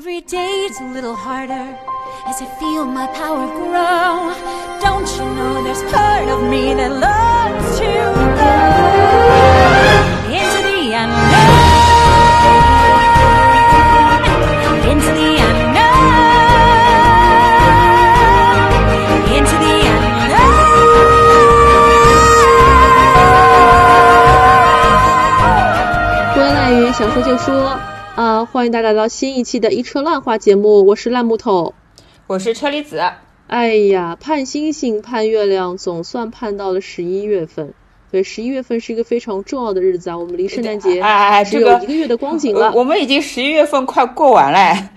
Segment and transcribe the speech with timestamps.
[0.00, 1.78] Every day's a little harder
[2.26, 4.32] as I feel my power grow.
[4.82, 7.86] Don't you know there's part of me that loves to
[8.42, 8.56] go
[10.36, 11.46] into the unknown,
[14.90, 16.16] into the unknown,
[19.36, 20.56] into the unknown.
[26.34, 27.78] 归来语想说就说
[28.15, 31.73] 啊、欢迎大家来到新一期的一车烂话节目，我是烂木头。
[32.27, 33.01] 我是车厘子，
[33.47, 37.73] 哎呀，盼星星盼月亮，总算盼到了十一月份。
[38.11, 42.67] 对，十一月份是一个非常重要的日子啊，我们离圣诞节哎哎哎只这个有一个月的光景了。
[42.67, 44.89] 呃我们已经十一月份快过完了，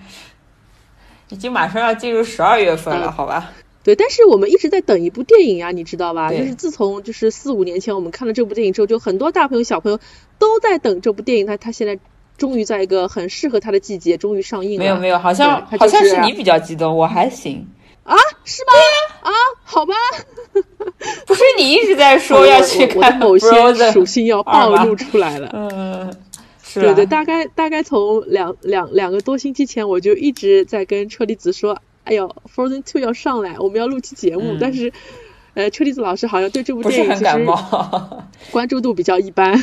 [1.29, 3.53] 已经马上要进入十二月份了，嗯好吧？
[3.81, 6.31] 对，但是我们一直在等一部电影呀，你知道吧？
[6.31, 9.99] 就是自从就是四五年前我们看了这部电影之后，就很多大朋友小朋友
[10.37, 11.97] 都在等这部电影，它它现在
[12.37, 14.79] 终于在一个很适合它的季节终于上映了。
[14.79, 17.67] 没有没有，好像就是好像是你比较激动，我还行。
[18.03, 18.15] 啊？
[18.43, 19.29] 是吗？
[19.29, 19.31] 啊，
[19.63, 19.93] 好吧。
[21.25, 23.47] 不是你一直在说 要去看某些
[23.91, 25.49] 属性要暴露出来了。
[25.53, 26.13] 嗯，
[26.63, 34.91] 是吧对对，大概大概从两两两个多星期前，我就一直在跟车厘子说，哎呦，Frozen Two 要上来，我们要录期节目，嗯但是。
[35.55, 37.45] 呃，车厘子老师好像对这部电影其实。
[38.51, 39.57] 关注度比较一般，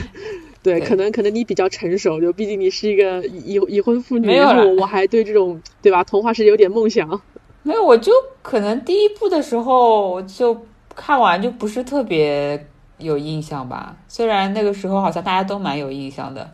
[0.62, 7.20] 对，对可能可能你比较成熟，就毕竟你是一个已已已婚妇女，然后我还对这种对吧童话世界有点梦想。
[7.62, 12.66] 没有，我就可能第一部的时候就看完就不是特别
[12.98, 16.50] 有印象吧，虽然那个时候好像大家都蛮有印象的。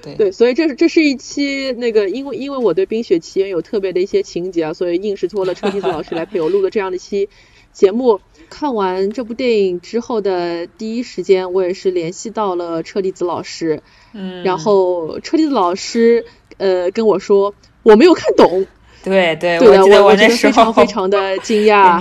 [0.00, 7.28] 对对，所以这是这是一期那个，因为因为我对《冰雪奇缘》有特别的一些情节啊，所以硬是托了车厘子老师来陪我录的这样的一期
[7.72, 8.20] 节目。
[8.50, 13.82] 看完这部电影之后的第一时间，我也是联系到了车厘子老师，
[14.12, 16.24] 嗯，然后车厘子老师
[16.56, 18.66] 呃跟我说我没有看懂，
[19.04, 22.00] 对对，我觉得那时候非常非常的惊讶。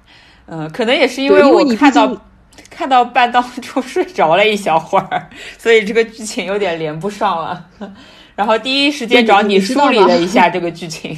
[0.46, 2.20] 嗯，可能也是因为我你看到
[2.68, 7.66] 看到半当中 睡着了一小会儿，所以这个剧情有点连不上了。
[8.34, 11.16] 然后第一时间找你梳理了一下这个剧情。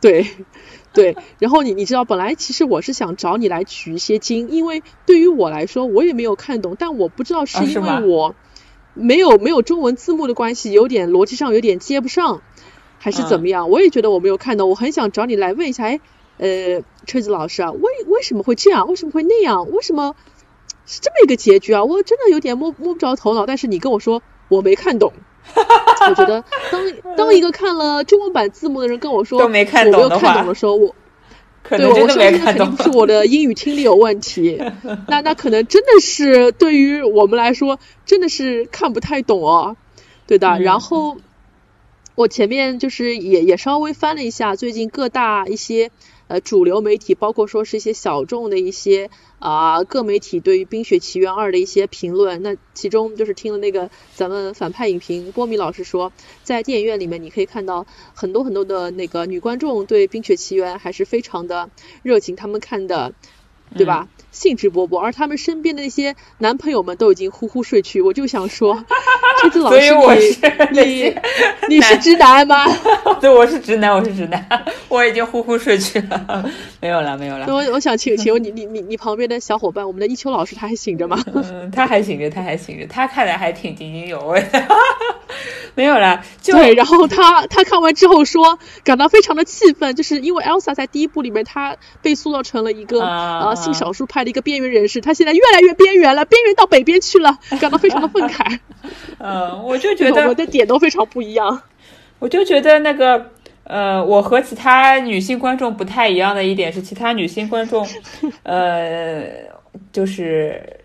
[0.00, 0.26] 对，
[0.92, 8.34] 对，然后你你知道，本来其实我是想找你来取一些经，因为对于我来说，我也没有看懂，但我不知道是因为我
[8.94, 12.42] 没有没有中文字幕的关系，有点逻辑上有点接不上，
[12.98, 13.70] 还是怎么样？
[13.70, 16.00] 我也觉得我没有看懂，我很想找你来问一下，哎，
[16.38, 18.88] 呃，车子老师啊，为为什么会这样？
[18.88, 19.70] 为什么会那样？
[19.70, 20.16] 为什么
[20.86, 21.84] 是这么一个结局啊？
[21.84, 23.46] 我真的有点摸摸不着头脑。
[23.46, 25.12] 但是你跟我说我没看懂。
[26.10, 30.94] 我觉得当当一个看了中文版字幕的人跟我说都没看我没有懂的话看懂的时候，我
[31.62, 34.58] 可对我相信那肯定不是我的英语听力有问题，
[35.08, 39.76] 那那可能真的是对于我们来说真的是看不太懂哦，
[40.26, 40.48] 对的。
[40.48, 40.62] 嗯。
[40.62, 41.16] 然后
[42.18, 45.92] 我前面就是也也稍微翻了一下最近各大一些
[46.26, 49.08] 呃主流媒体，包括说是一些小众的一些
[49.38, 52.42] 啊、各媒体对于《冰雪奇缘二》的一些评论。
[52.42, 56.12] 那其中就是听了那个咱们反派影评波米老师说，
[56.42, 61.70] 在电影院里面你可以看到很多很多的那个女观众对《冰雪奇缘》还是非常的
[62.02, 63.14] 热情，他们看的
[63.76, 64.08] 对吧？
[64.30, 68.00] 兴致勃勃，而他们身边的那些男朋友们都已经呼呼睡去。
[68.00, 68.84] 我就想说，
[69.42, 70.36] 这次老师我是
[70.72, 71.22] 那你些
[71.68, 72.66] 你你是直男吗？
[73.20, 76.44] 对，我是直男，我是直男，我已经呼呼睡去了，
[76.80, 77.54] 没有了，没有了那。
[77.54, 81.18] 我我想请请问你你你你旁边的小伙伴，我们的一秋老师他还醒着吗？
[81.34, 84.62] 嗯，他还醒着，他还醒着，他看来还挺津津有味的。
[85.74, 98.58] 没有了，就对，然后他他看完之后说，感到非常的气愤，就是因为 Elsa 在第一部里面，她被塑造成了一个啊呃性少数派的一个边缘人士，他现在越来越边缘了，边缘到北边去了，感到非常的愤慨。
[99.18, 101.62] 嗯，我就觉得我们，的点都非常不一样。
[102.18, 103.30] 我就觉得那个。
[103.70, 107.86] 呃，我和其他女性观众不太一样的一点是，其他女性观众，
[108.42, 109.26] 呃，
[109.92, 110.80] 就是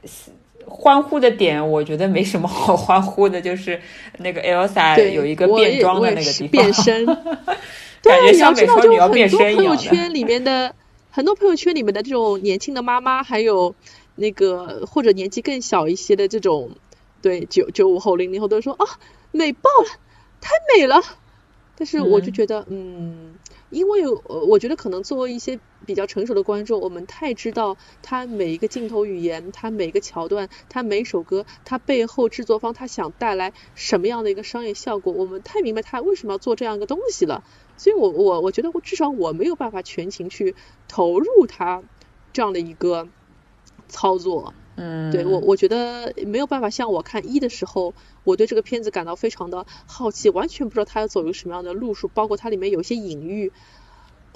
[0.66, 3.80] 欢呼的点，我觉得没什么好欢呼的，就是
[4.18, 7.06] 那个 Elsa，有一个变装的那个地方，变身。
[7.06, 7.16] 感
[8.02, 9.78] 对，觉像美少女要变身一样的。
[9.78, 10.76] 圈里面的
[11.16, 13.76] 很多朋友圈里面的这种年轻的妈妈，还有
[14.16, 16.72] 那个或者年纪更小一些的这种，
[17.22, 18.84] 对九九五后、零零后都说啊，
[19.32, 20.00] 美爆了，
[20.42, 21.00] 太美了。
[21.76, 23.36] 但是我就嗯觉得，嗯，
[23.70, 37.44] 因为呃，我觉得可能作为一些比较成熟的观众，我们太知道他每一个镜头语言，他每一个桥段，他每一首歌，他背后制作方他想带来什么样的一个商业效果，我们太明白他为什么要做这样一个东西了。
[37.78, 40.56] 所以我我我觉得我至少我没有办法全情去
[40.88, 41.84] 投入他
[42.32, 43.08] 这样的一个
[43.88, 44.54] 操作。
[44.76, 47.94] 嗯，对我，我觉得没有办法像我看一的时候，
[48.24, 53.52] 我对这个片子感到非常的好奇，完全不知道他要走一个什么样的路数，包括它里面有一些隐喻。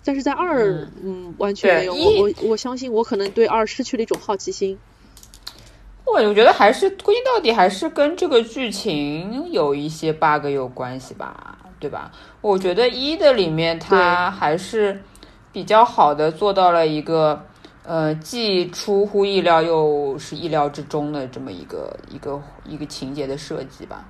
[0.07, 1.93] 但是在二，嗯，完全没有。
[1.93, 4.79] 我我我相信，我可能对二失去了一种好奇心。
[6.05, 12.09] 我我觉得还是归根到底还是跟这个剧情有一些 bug 有关系吧，对吧？
[12.39, 14.97] 我觉得一的里面它还是
[15.51, 17.45] 比较好的做到了一个
[17.83, 24.05] 呃既出乎意料又是意料之中的这么一个一个一个情节的设计吧，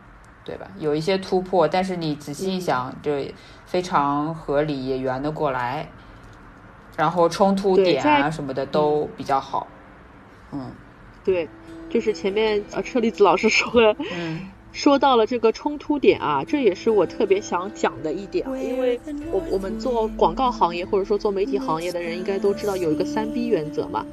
[0.48, 0.72] 对吧？
[0.80, 3.12] 有一些突破，但是你仔细一想，就
[3.66, 5.90] 非常合理，也圆得过来，
[6.96, 9.68] 然后冲突点啊什么的都比较好，
[10.54, 10.72] 嗯，
[11.26, 11.50] 对。
[11.90, 13.96] 就是前面呃车厘子老师说的，
[14.74, 19.00] 说到了这个冲突点啊，这也是我特别想讲的一点啊，因为
[19.32, 24.06] 我我们做广告行业或者说做媒体行业的人应该都知道有一个三 B 原则嘛，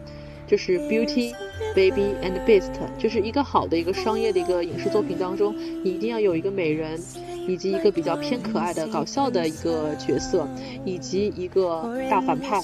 [0.46, 1.32] 就是 Beauty、
[1.74, 7.00] Baby and Beast，就是一个好的一个商业的一个影视作品当中，你一定要有一个美人，
[7.46, 10.48] 以及一个比较偏可爱的搞笑的一个角色，
[10.84, 12.60] 以及一个大反派。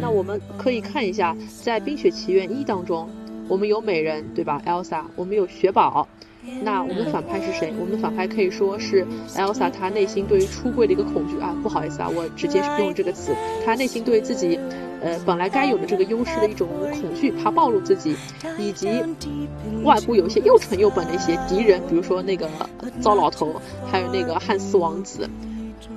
[0.00, 3.08] 那我们可以看一下，在《冰雪奇缘一》当中。
[3.48, 6.06] 我们有美人，对吧？Elsa，我们有雪宝，
[6.62, 7.72] 那我们的反派是谁？
[7.80, 9.04] 我们的反派可以说是
[9.34, 13.34] Elsa，她内心对于出柜的一个恐惧啊，不好意思啊，我直接用这个词，
[13.64, 14.56] 她内心对自己，
[15.02, 18.16] 呃，本来该有的这个优势的一种恐惧，怕暴露自己，
[18.58, 19.02] 以及
[19.82, 22.48] 外部有一些又蠢又笨的一些敌人，比如说那个
[23.00, 23.54] 糟老头，
[23.90, 25.28] 还有那个汉斯王子，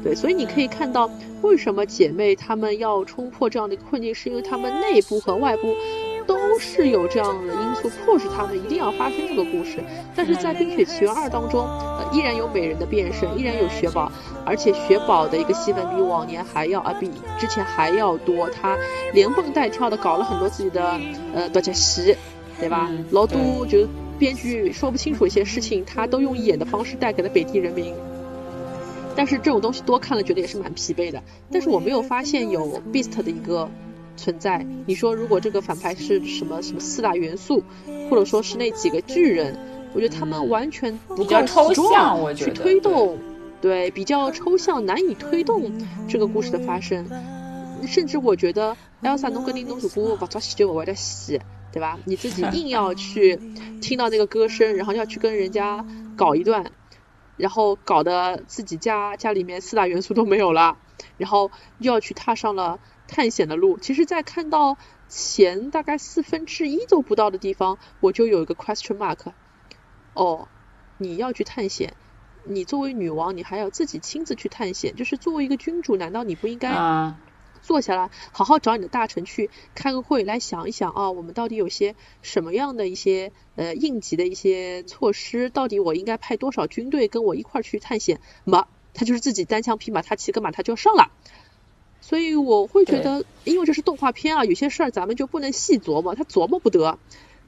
[0.03, 1.09] 对，所以你可以看到
[1.41, 5.75] 为什么姐妹她们要冲破这样的一个困境，是因为她们内部和外部。
[6.23, 9.79] 都是有这样的因素迫使他们一定要发生这个故事，
[10.15, 14.11] 但是在《冰雪奇缘二》当中，呃，依然有美人的变身，依然有雪宝，
[14.45, 17.09] 而且雪宝的一个戏份比往年还要啊，比
[17.39, 18.77] 之前还要多，他
[19.13, 20.99] 连蹦带跳的搞了很多自己的
[21.33, 22.15] 呃独角戏，
[22.59, 22.89] 对吧？
[23.11, 23.87] 老多就
[24.17, 27.93] 编剧说不清楚一些事情，他都用演的方式带给了北地人民。
[29.15, 31.21] 但是这种东西多看了，觉得也是蛮疲惫的。
[31.51, 33.69] 但是我没有发现有 Beast 的一个。
[34.15, 37.63] 存在，你说如果这个反派是什么什么四大元素，
[38.09, 39.57] 或者说是那几个巨人，
[39.93, 43.17] 我觉得他们完全不够抽象，去推动，
[43.61, 45.71] 对，比较抽象，难以推动
[46.07, 47.05] 这个故事的发生。
[47.87, 51.99] 甚至我觉得，Elsa 侬跟你侬如果不做戏就不会得戏，对吧？
[52.05, 53.37] 你自己硬要去
[53.81, 56.71] 听到那个歌声， 然后要去跟人家搞一段，
[57.35, 60.77] 然后搞得自己家家里面四大元素都没有了，
[61.17, 62.79] 然后又要去踏上了。
[63.13, 64.75] 探险的路，其实，在看到
[65.07, 69.31] 前大概四分之一都不到的地方，我就有一个 question mark。
[70.15, 70.47] 哦，
[70.97, 71.93] 你要去探险，
[72.43, 77.13] 你作为女王，你还要自己亲自去探险，就是作为一个君主，难道你不应该
[77.61, 85.49] 坐下来，好好找你的大臣去开个会，来想一想啊，我们到底有些什么样的一些呃应急的一些措施？
[85.51, 88.19] 到底我应该派多少军队跟我一块儿去探险？
[88.43, 91.11] 么，他就是自己单枪匹马，他骑个马他就上了。
[92.05, 96.99] 所以我会觉得，因为这是动画片啊，有些事儿咱们就不能细琢磨，他琢磨不得。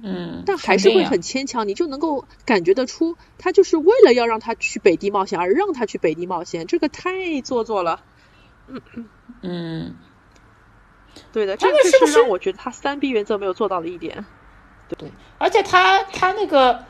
[0.01, 0.43] 嗯。
[0.45, 8.01] 但还是会很牵强，你就能够感觉得出，他就是为了要让他去北地冒险而让他去北地冒险，这个太做作了。
[8.69, 9.09] 嗯嗯。
[9.41, 9.95] 嗯。
[11.33, 14.25] 对的，这个是让我觉得他三 B 原则没有做到的一点。
[14.87, 16.85] 对，而且他他那个。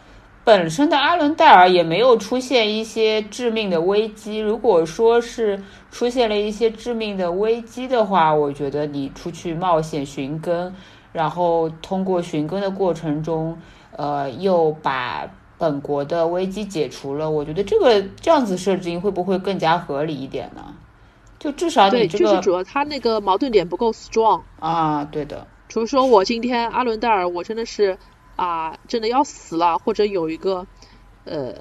[0.45, 4.37] 本身的阿伦戴尔也没有出现一些致命的危机。
[4.37, 5.59] 如果说是
[5.89, 10.71] 出现了一些致命的危机的话，我觉得你出去冒险寻根，
[11.11, 13.57] 然后通过寻根的过程中，
[13.97, 15.27] 呃，又把
[15.57, 20.75] 本国的危机解除了，我觉得这个这样子设置会不会更加合理一点呢？
[21.39, 25.47] 就至少你这个就是主要他那个矛盾点不够 strong 啊，对的。
[25.67, 27.97] 比如说我今天阿伦戴尔，我真的是。
[28.35, 30.67] 啊，真的要死了，或者有一个
[31.23, 31.55] 呃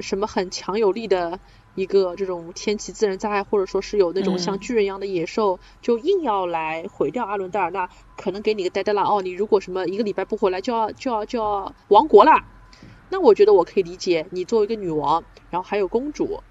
[0.00, 1.38] 什么很强有力的
[1.74, 12.44] 一个这种天气自然灾害，或者说是有那种像巨人一样的野兽，就硬要来毁掉阿伦戴尔，那可能给你个呆呆了哦，你如果什么一个礼拜不回来，就要就要就要亡国了。
[13.08, 16.42] 那我觉得我可以理解，你作为一个女王，然后还有公主。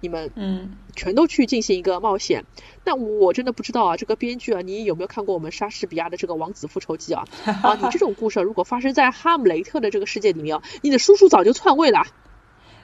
[0.00, 2.44] 你们嗯，全都去进行一个冒险，
[2.84, 7.24] 那我真的不知道啊，这个编剧啊，你有没有看过我们莎士比亚的这个《王子复仇记》啊？
[7.62, 12.04] 啊，你这种故事如果发生在哈姆雷特的这个世界里面，你的叔叔早就篡位了，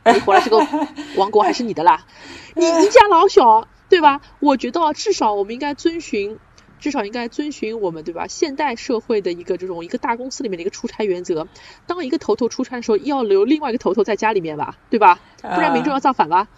[0.04, 0.58] 你回来这个
[1.16, 2.06] 王国还是你的啦，
[2.54, 4.20] 你一家老小，对吧？
[4.40, 6.38] 我觉得至少我们应该遵循，
[6.78, 8.26] 至少应该遵循我们对吧？
[8.26, 11.48] 现代社会的一个这种一个大公司里面的一个出差原则，
[11.86, 15.18] 当一个头头出差的时候，要留另外一个头头在家里面吧，对吧？
[15.40, 16.48] 不然民众要造反了。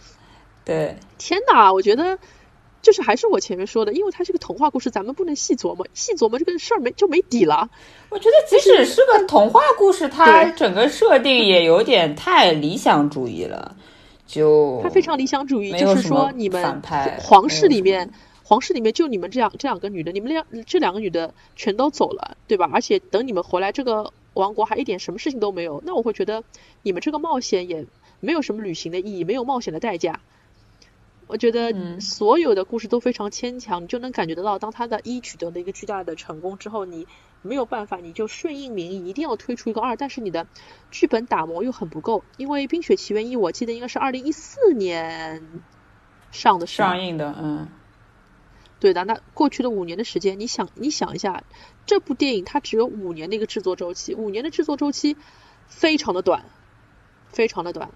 [0.69, 1.73] 对，天哪！
[1.73, 2.19] 我觉得
[2.83, 7.71] 就是还是我前面说的，因为它是个童话故事，咱们不能细琢磨，细琢磨这个事儿没就没底了。
[8.11, 13.75] 我觉得即使是个童话故事，它整个设定也有点太理想主义了。
[14.27, 16.83] 就它非常理想主义，就是说你们
[17.19, 18.11] 皇室里面，
[18.45, 22.69] 皇室里面就你们这样这两个女的，你们两这两个女的全都走了，对吧？
[22.75, 26.45] 而且等你们回来，这个王国还一点什么事情都没有，那我会觉得
[26.83, 27.87] 你们这个冒险也
[28.21, 30.21] 没有什么旅行的意义，没有冒险的代价。
[31.29, 37.07] 我觉得所有的故事都非常牵强，你就能感觉得到，当他的一取得了一个巨大的成功之后，你
[37.43, 40.47] 没有办法，你就顺应民意，一定要推出一个二，但是你的
[40.91, 45.63] 剧本打磨又很不够，因为《冰雪奇缘一》我记得应该是二零一四年
[46.31, 47.69] 上的上映的，嗯，
[48.81, 49.05] 对的。
[49.05, 51.45] 那过去的五年的时间，你想你想一下，
[51.85, 55.15] 这部电影它只有五年的一个制作周期，五年的制作周期
[55.67, 56.47] 非常的短，
[57.29, 57.91] 非常的短。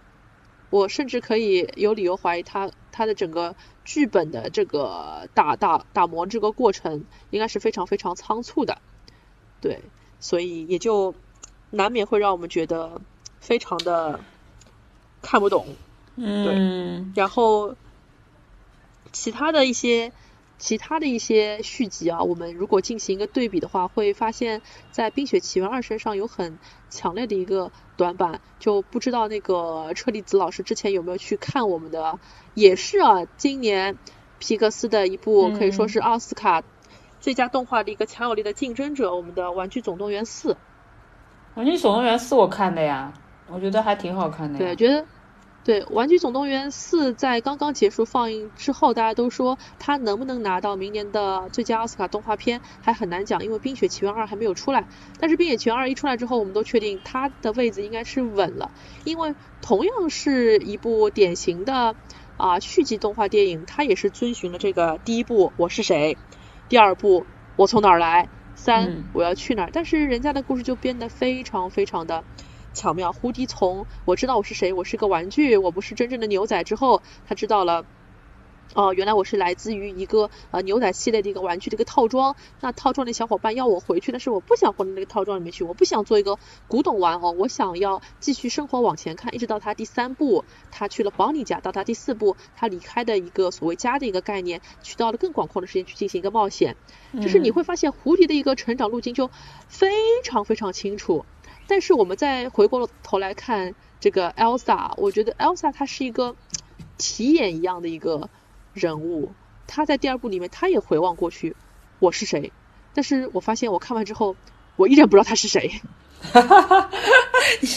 [0.72, 8.78] 我甚至可以有理由怀疑，他他的整个剧本的这个打打打磨这个过程，应该是非常非常仓促的，
[9.60, 9.82] 对，
[10.18, 11.14] 所以也就
[11.68, 13.02] 难免会让我们觉得
[13.38, 14.20] 非常的
[15.20, 15.66] 看不懂，
[16.16, 17.76] 嗯，然后
[19.12, 20.10] 其他的一些。
[20.58, 24.62] 其他的一些续集啊，我们如果进行一个对比的话，会发现，
[24.92, 26.56] 在《冰雪奇缘二》身上有很
[26.92, 32.18] 强烈的一个短板，就不知道那个车厘子老师之前有没有去看我们的，
[32.54, 33.96] 也是啊，今年
[34.38, 36.62] 皮克斯的一部可以说是奥斯卡
[37.18, 40.52] 最佳动画的一个强有力的竞争者，我们的《玩具总动员四》。
[41.54, 43.12] 《玩具总动员四》我看的呀，
[43.48, 44.58] 我觉得还挺好看的。
[44.58, 45.04] 对，觉得。
[45.64, 54.88] 对《玩具总动员四》在刚刚结束放映之后，大家都说它能不能拿到明年的最佳奥斯卡动画片还很难讲，因为《冰雪奇缘二》还没有出来。
[55.20, 58.72] 但是《冰雪奇缘二》一出来之后，我们都确定它的位置应该是稳了，
[59.04, 61.94] 因为同样是一部典型的
[62.36, 66.18] 啊续集动画电影，它也是遵循了这个第一部我是谁，
[66.68, 72.24] 第二部我从哪儿来，三我要去哪儿，但是人家的故事就变得非常非常的。
[72.74, 77.84] 巧妙，胡迪从我知道我是谁，我是个玩具，我不是真正的牛仔之后，他知道了，
[78.74, 82.34] 哦，原来我是来自于一个呃牛仔系列的一个玩具的一个套装。
[82.60, 86.38] 那套装的小伙伴要我回去，但是我不想回到那个套装里面去，我不想做一个
[86.68, 96.76] 古董玩偶，我想要继续生活往前看，一直到他第三步，他去了邦尼家，到他第四步，他离开的一个所谓家的一个概念，去到了更广阔的世界去进行一个冒险。
[97.20, 99.30] 就是你会发现胡迪的一个成长路径就
[99.68, 99.90] 非
[100.24, 101.26] 常非常清楚。
[101.66, 106.34] 但是我们再回过头来看这个 Elsa，我觉得 Elsa 她是一个
[106.98, 108.28] 题眼一样的一个
[108.74, 109.32] 人物。
[109.66, 111.56] 她在第二部里面，她也回望过去，
[111.98, 112.52] 我是谁？
[112.94, 114.36] 但是我发现我看完之后，
[114.76, 115.80] 我依然不知道她是谁。
[116.20, 116.90] 哈哈哈！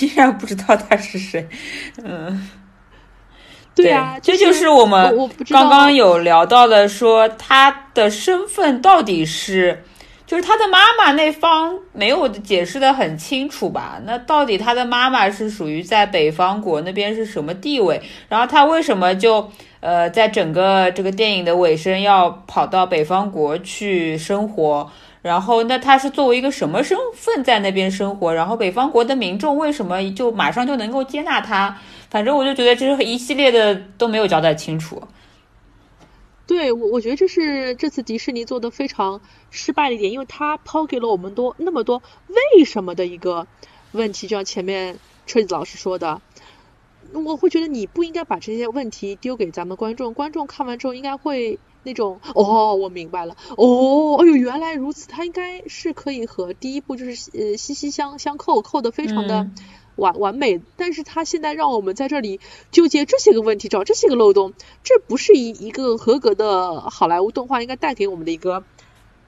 [0.02, 1.50] 依然不知道他是谁。
[2.04, 2.48] 嗯，
[3.74, 5.18] 对啊，这就是我们
[5.50, 9.84] 刚刚有聊到的，说他的身份到底是。
[10.28, 14.02] 就是他的妈妈那方没有解释的很清楚吧？
[14.06, 18.02] 那到底他的妈妈是属于在北方国那边是什么地位？
[18.28, 19.52] 然后他为什么就
[19.82, 24.90] 呃在整个这个电影的尾声要跑到北方国去生活？
[25.22, 28.34] 然后那他是作为一个什么身份在那边生活？
[28.34, 31.78] 然后北方国的民众为什么就马上就能够接纳他？
[32.10, 35.02] 反正我就觉得这是一系列的都没有交代清楚。
[36.48, 43.48] 对我，我觉得这是这次迪士尼做的非常失败的一点，因为他抛给了我们多那么多为什么的一个
[43.92, 46.22] 问题，就像前面车子老师说的，
[47.14, 59.50] 我会觉得你不应该把这些问题丢给咱们观众，观众看完之后应该会那种哦，我明白了，哦，哎呦，原来如此，他应该是可以和第一部就是呃息息相相扣，扣的非常的。
[59.96, 62.40] 完完美，但是他现在让我们在这里
[62.72, 68.64] 纠结这些个问题，找这些个漏洞，这不是一一个合格的好莱坞动画应该带给我们的一个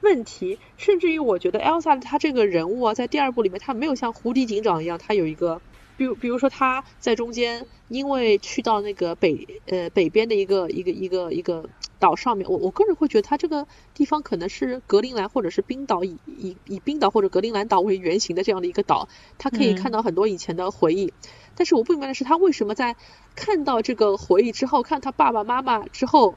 [0.00, 0.58] 问题。
[0.76, 5.60] 甚至于，我觉得 Elsa 他这个人物啊，在第二部里面，他没有像胡迪警长一样，他有一个，
[5.96, 11.68] 比如比如说他在中间，因为去到那个北呃北边的一个一个一个一个。
[11.98, 21.12] 岛上面，我我个人会觉得它这个地方可能是格陵兰或者是冰岛，以以以冰岛或者格陵兰岛为原型的这样的一个岛，它可以看到很多以前的回忆。
[21.54, 22.94] 但是我不明白的是，他为什么在
[23.34, 26.36] 看到这个回忆之后，看他爸爸妈妈之后，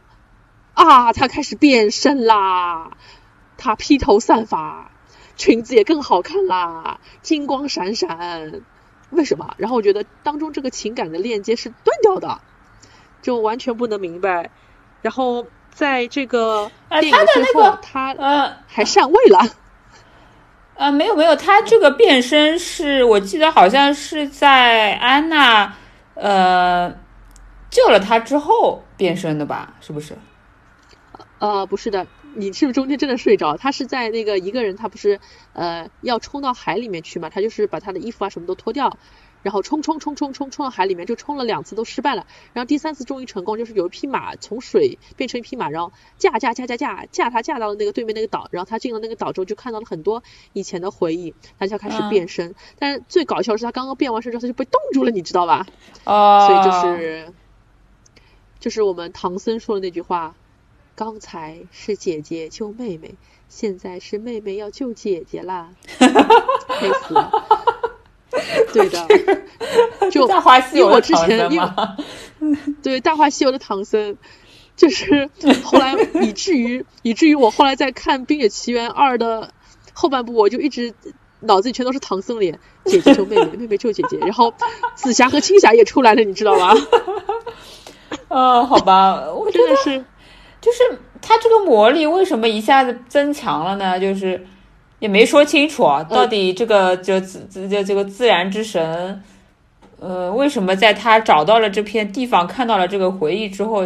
[0.74, 2.98] 啊，他开始变身啦，
[3.56, 4.92] 他披头散发，
[5.36, 8.64] 裙子也更好看啦，金光闪闪，
[9.12, 9.54] 为什么？
[9.58, 12.42] 然后我觉得当中这个情感的链接是断掉的，
[13.22, 14.50] 就完全不能明白。
[15.02, 19.40] 然后在这个电影最后，他呃还上位了。
[20.76, 25.76] 呃，没有没有，他这个变身是我记得好像是在安娜
[26.16, 26.92] 呃
[27.70, 29.76] 救了他之后变身的吧？
[29.80, 30.18] 是不是？
[31.38, 33.58] 呃，不是的，你是不是中间真的睡着？
[33.58, 35.20] 他是在那个一个人，他不是
[35.54, 37.30] 呃要冲到海里面去嘛？
[37.30, 38.98] 他就是把他的衣服啊什么都脱掉，
[39.44, 52.56] 然后冲冲冲冲冲冲到海里面，就冲了两次都失败了，然后第三次终于成功，就是有一匹马从水变成一匹马，然后驾驾驾驾驾驾他驾到了那个对面那个岛，然后他进了那个岛之后就看到了很多以前的回忆，他就开始变身。
[52.80, 55.66] 但是最搞笑的是他刚刚变完身之后他就被冻住了，你知道吧？
[56.06, 57.34] 哦，所以就是
[58.60, 60.36] 就是我们唐僧说的那句话。
[60.94, 63.16] 刚才是姐姐救妹妹，
[63.48, 67.32] 现在是妹妹要救姐姐啦，累死了。
[68.74, 69.08] 对的，
[70.10, 71.68] 就大话西游我之前因为？
[72.82, 74.18] 对《大话西游》的唐僧，
[74.76, 75.30] 就是
[75.64, 79.52] 后来以至于以至于我后来在看《冰雪奇缘二》的
[79.94, 80.94] 后半部，我就一直
[81.42, 84.54] 脑子里全都是唐僧脸，姐姐救妹妹，妹妹救姐姐，然后
[84.96, 86.74] 紫霞和青霞也出来了，你知道吗？
[88.30, 90.06] 呃，好吧，我觉得真的是。
[90.62, 94.00] 就是他这个魔力为什么一下子增强了呢？
[94.00, 94.46] 就是
[95.02, 99.22] 也没说清楚啊，到底这个就自这这这个自然之神，
[100.00, 103.84] 呃，为什么在他找到了这片地方，看到了这个回忆之后，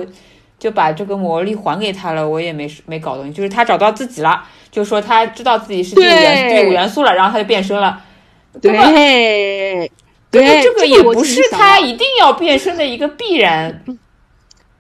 [0.59, 2.27] 就把这个魔力还给他了？
[2.27, 8.03] 我也没没搞懂，就是他找到自己了，就说他知道自己是第五元对第五元素了，然后他就变身了。
[8.61, 9.89] 对，
[10.29, 13.83] 对，这个也不是他一定要变身的一个必然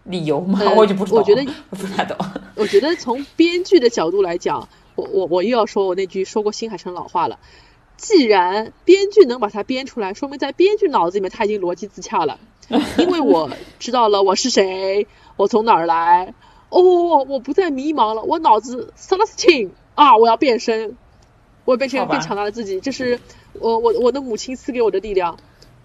[0.03, 0.59] 理由吗？
[0.61, 2.17] 呃我就不知道，我觉得不太懂。
[2.55, 7.39] 我觉得从编剧的角度来讲，我我我又要说我那句说过新海诚老话了。
[7.97, 12.39] 既然编剧能把它编出来，说明在编剧脑子里面他已经逻辑自洽了。
[12.97, 13.49] 因为我
[13.79, 16.33] 知道了我是谁，我从哪儿来，
[16.69, 16.81] 哦，
[17.23, 20.97] 我不再迷茫了，我脑子 celestine 啊，我要变身，
[21.63, 23.19] 我要变成更强大的自己，这是
[23.53, 25.37] 我我我的母亲赐给我的力量。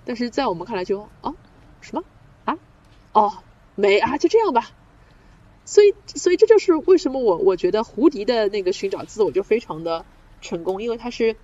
[0.04, 1.34] 但是在我们看来就啊
[1.80, 2.02] 什么
[2.46, 2.58] 啊
[3.12, 3.32] 哦
[3.74, 4.70] 没啊就这样吧，
[5.70, 10.04] 所以，所以这就是为什么我我觉得胡迪的那个寻找自我就非常的
[10.40, 11.36] 成功，因为他是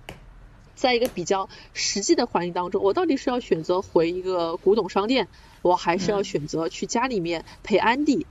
[0.75, 5.29] 在一个比较实际的环境当中，我到底是要选择回一个古董商店，
[5.61, 8.27] 我还是要选择去家里面陪安迪，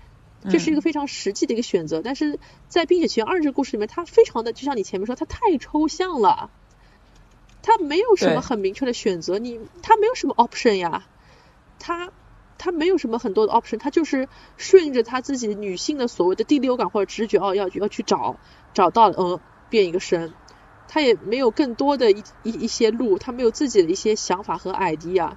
[0.50, 2.02] 这是一个非常实际的一个选择。
[2.02, 2.38] 但是
[2.68, 6.50] 在《冰雪奇缘二》这个故事里面，它非常的就像你前面说，它太抽象了，
[7.62, 11.06] 它没有什么很明确的选择，你它没有什么 option 呀，
[11.78, 12.12] 它。
[12.58, 18.36] 他没有什么很多的 option，他就是顺着他自己女性的所谓的第六感或者直觉哦，要要去找，
[18.74, 20.32] 找到嗯变一个身，
[20.88, 25.32] 他也没有更多的一一一些路，他没有自己的一些想法和 idea。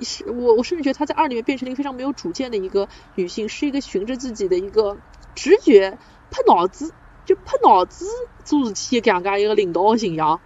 [0.00, 4.96] 是我我甚至觉得他在二里面变成了一个非常没有主见的一个女性，是一个循着自己的一个
[5.34, 5.98] 直觉，
[6.30, 6.92] 拍脑子
[7.24, 8.06] 就拍脑子
[8.44, 10.40] 做事体这样噶一个领导形象。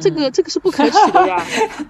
[0.00, 1.44] 这个这个是不可取的呀，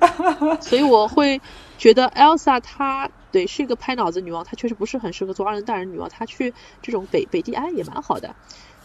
[0.63, 1.41] 所以我会
[1.77, 8.35] 觉得 Elsa 她对是一个拍脑子女王，她确实不是很适合做二人大人女王，她去这种北北地安也蛮好的，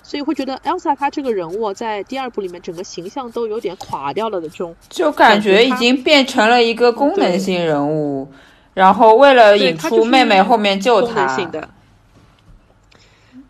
[0.03, 8.31] 所以会觉得 Elsa 她这个人物在第二部里面整个形象都有点垮掉了的这种，就感觉已经变成了一个功能性人物，
[8.73, 11.37] 然后为了引出妹妹后面救她。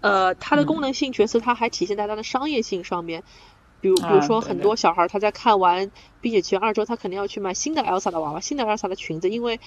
[0.01, 3.23] 呃，它的功能性角色，它还体现在它的商业性上面。
[3.81, 5.87] 比如，比如说，很多小孩儿他在看完
[6.21, 9.59] 《冰雪奇缘二》之后，他肯定要去买新的 Elsa 的娃娃、新的 Elsa 的裙子，因为，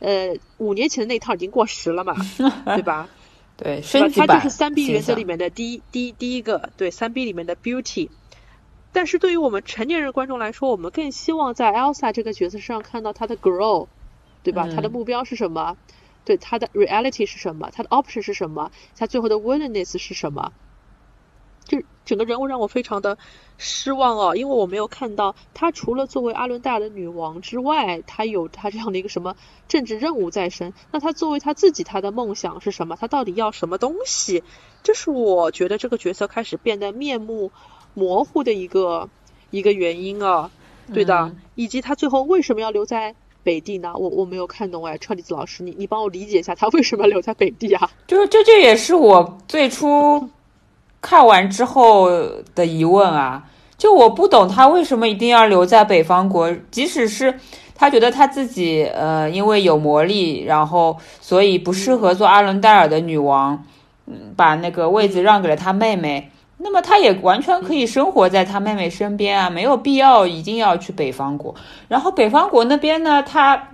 [0.00, 2.14] 呃，五年前的那套已经过时了嘛，
[2.76, 3.08] 对吧？
[3.56, 8.08] 对 升级版就是三 B 原则里面的第一、第一、第一个，对三 B 里面的 Beauty。
[8.92, 13.88] 但是对于我们成年人观众来说，我们更希望在 Elsa 这个角色身上看到她的 grow，
[14.42, 14.68] 对吧？
[14.72, 15.76] 她的嗯目标是什么？
[16.24, 17.70] 对她的 reality 是什么？
[17.72, 18.70] 她的 option 是什么？
[18.96, 20.52] 她最后的 willingness 是什么？
[21.64, 23.16] 就整个人物让我非常的
[23.56, 29.34] 失望哦，因为我没有看到她除了作为阿伦戴尔的女王之外，她有她这样的一个什么
[29.66, 30.72] 政治任务在身。
[30.90, 32.96] 那她作为她自己，她的梦想是什么？
[32.96, 34.42] 她到底要什么东西？
[34.82, 37.50] 这是我觉得这个角色开始变得面目
[37.94, 39.08] 模糊的一个
[39.50, 40.50] 一个原因啊，
[40.92, 43.94] 对的，嗯以及她最后为什么要留在北地呢？
[43.96, 47.90] 我我没有看懂哎，车厘子老师，你你帮我理解一下，她为什么要留在北地啊？
[48.06, 50.28] 就是这这也是我最初
[51.04, 52.08] 看完之后
[52.54, 53.42] 的疑问啊，
[53.76, 57.38] 就我不懂他为什么一定要留在北方国，即使是
[57.74, 63.62] 他觉得他自己呃因为有魔力，然后所以不适合做阿伦戴尔的女王，
[64.06, 66.30] 嗯，把那个位子让给了他妹妹。
[66.56, 71.54] 那么他也完全可以生活在他妹妹身边啊，没有必要一定要去北方国。
[71.88, 73.68] 然后北方国那边呢，他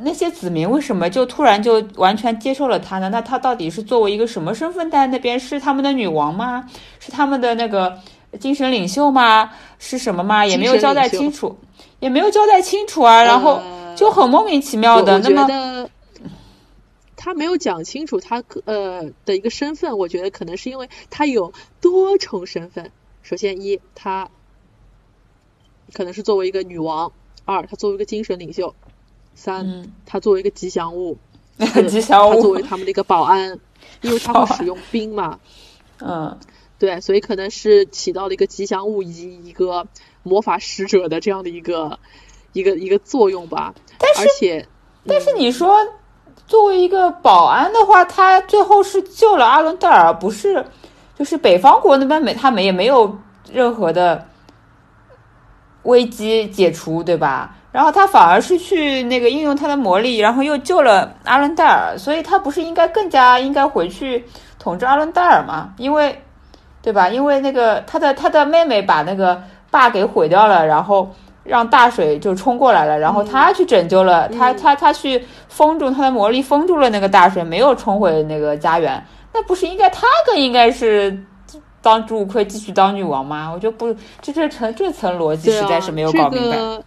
[0.00, 3.08] 那些子民为什么就突然就完全接受了她呢？
[3.08, 5.38] 那她到底是作为一个什么身份在那边？
[5.38, 6.64] 是他们的女王吗？
[7.00, 7.98] 是他们的那个
[8.38, 9.50] 精神领袖吗？
[9.78, 10.46] 是什么吗？
[10.46, 11.58] 也没有交代清楚，
[11.98, 13.22] 也没有交代清楚啊。
[13.24, 15.18] 然后呃就很莫名其妙的。
[15.18, 15.90] 那么得
[17.16, 22.92] 他他没有讲清楚他呃的一个身份，我觉得可能是因为他有多重身份。
[23.22, 24.30] 首先一，他
[25.92, 27.10] 可能是作为一个女王；
[27.44, 28.72] 二，他作为一个精神领袖；
[29.38, 31.16] 三，他作为一个吉祥物；
[31.88, 33.58] 吉祥物，他作为他们的一个保安，
[34.02, 35.38] 因为他会使用冰嘛。
[36.00, 36.36] 嗯，
[36.78, 39.86] 对，所以可能是起到了一个吉祥物以及一个
[40.24, 41.98] 魔法使者的这样的一个
[42.52, 43.72] 一个一个作用吧。
[43.98, 44.68] 但是，而且，
[45.06, 45.76] 但是你说
[46.46, 50.64] 作为一个保安的话，他最后是救了阿伦戴尔，不是？
[51.16, 53.18] 就是北方国那边没他们也没有
[53.52, 54.24] 任何的
[55.82, 57.57] 危机解除，对吧？
[57.70, 64.24] 然后他反而是去那个应用他的魔力，然后又救了阿伦戴尔，所以他不是应该更加应该回去
[64.58, 65.74] 统治阿伦戴尔吗？
[65.76, 66.22] 因为，
[66.80, 67.08] 对吧？
[67.08, 71.10] 因为那个他的他的妹妹把那个坝给毁掉了，然后
[71.44, 79.04] 让大水就冲过来了，然后他去拯救了他，他他去封住他的魔力，封住了那个大水，没有冲回那个家园。
[79.34, 81.22] 那不是应该他更应该是
[81.82, 83.50] 当主亏继续当女王吗？
[83.52, 86.56] 我就不，这这层这层逻辑实在是没有搞明白。
[86.56, 86.82] 这个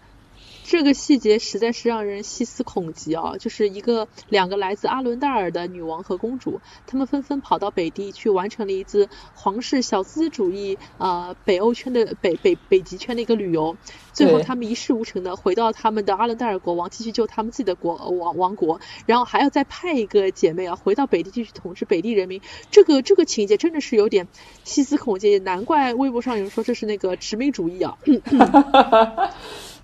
[0.94, 3.36] 细节实在是让人细思恐极啊！
[3.38, 13.76] 就是一个两个来自阿伦戴尔的女王和公主，他们纷纷跑到北地去完成了一次皇室小资主义啊北欧圈的北北北极圈的一个旅游，
[14.14, 24.28] 最后他们一事无成的回到他们的阿伦戴尔国王，继续救他们自己的国王王国，然后还要再派一个姐妹啊回到北地继续统治北地人民，这个这个情节真的是有点
[24.64, 27.98] 细思恐极，难怪微博上有人说这是那个殖民主义啊。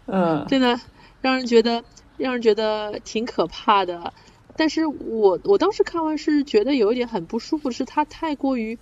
[0.08, 0.80] 嗯，真的
[1.22, 1.84] 让人觉得
[2.18, 4.14] 让人觉得挺可怕的。
[4.56, 8.80] 但是我我当时看完是觉得有一点很不舒服，是他太过于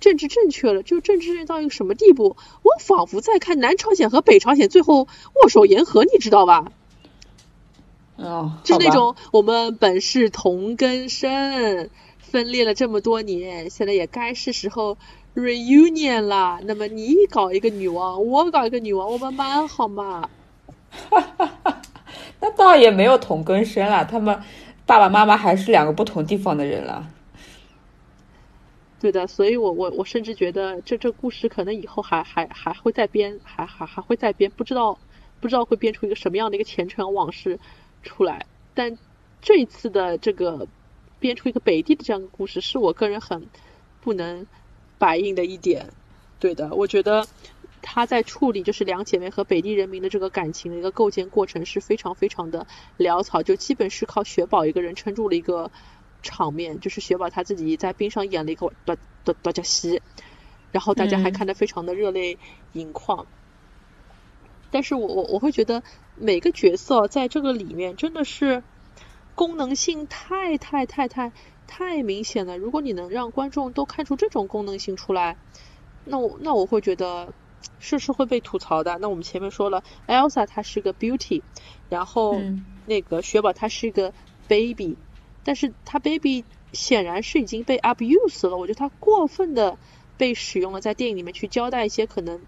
[0.00, 2.36] 政治正确了，就政治正确到一个什么地步？
[2.62, 5.06] 我仿佛在看南朝鲜和北朝鲜最后
[5.42, 6.72] 握手言和，你知道吧？
[8.16, 14.96] 哦，就那种我们本是同根生，分裂了这么多年，现在也该是时候。
[15.34, 20.28] reunion 啦，那么你搞一个女王，我搞一个女王，我们蛮好嘛。
[21.10, 21.82] 哈哈哈，
[22.40, 24.38] 那倒也没有同根生了，他们
[24.84, 27.08] 爸爸妈妈还是两个不同地方的人了。
[29.00, 34.96] 对的，所以我我我甚至觉得这这故事可能以后还还还会再编，还还还会再编，不知道
[35.40, 37.58] 不知道会编出一个什么样的一个前尘往事
[38.02, 38.46] 出来。
[38.74, 38.96] 但
[39.40, 40.68] 这一次的这个
[41.18, 43.44] 编出一个北地的这样的故事，是我个人很
[44.00, 44.46] 不能
[44.98, 45.86] 白应的一点。
[46.38, 47.26] 对的，我觉得。
[47.82, 52.66] 他在处理就是两姐妹和北地人民的这个感情的一个构建过程是非常非常的
[52.96, 55.70] 潦草，就基本是靠雪宝一个人撑住了一个
[56.22, 60.00] 场面，就是雪宝他自己在冰上演了一个多多多加西，
[60.70, 62.38] 然后大家还看得非常的热泪
[62.72, 63.26] 盈眶。
[64.70, 65.82] 但是我我我会觉得
[66.14, 68.62] 每个角色在这个里面真的是
[69.34, 71.32] 功能性太太太太
[71.66, 72.56] 太明显了。
[72.56, 75.36] 如果你能让观众都看出这种功能性出来，
[76.04, 77.34] 那我那我会觉得。
[77.78, 78.98] 是是会被吐槽的。
[79.00, 81.42] 那我们前面说了，Elsa 她是个 beauty，
[81.88, 82.40] 然后
[82.86, 84.12] 那个雪宝她是一个
[84.48, 84.96] baby，
[85.44, 88.56] 但是她 baby 显然是已经被 abuse 了。
[88.56, 89.78] 我觉得她过分的
[90.16, 92.40] 被使用了，在电影里面去交代一些可能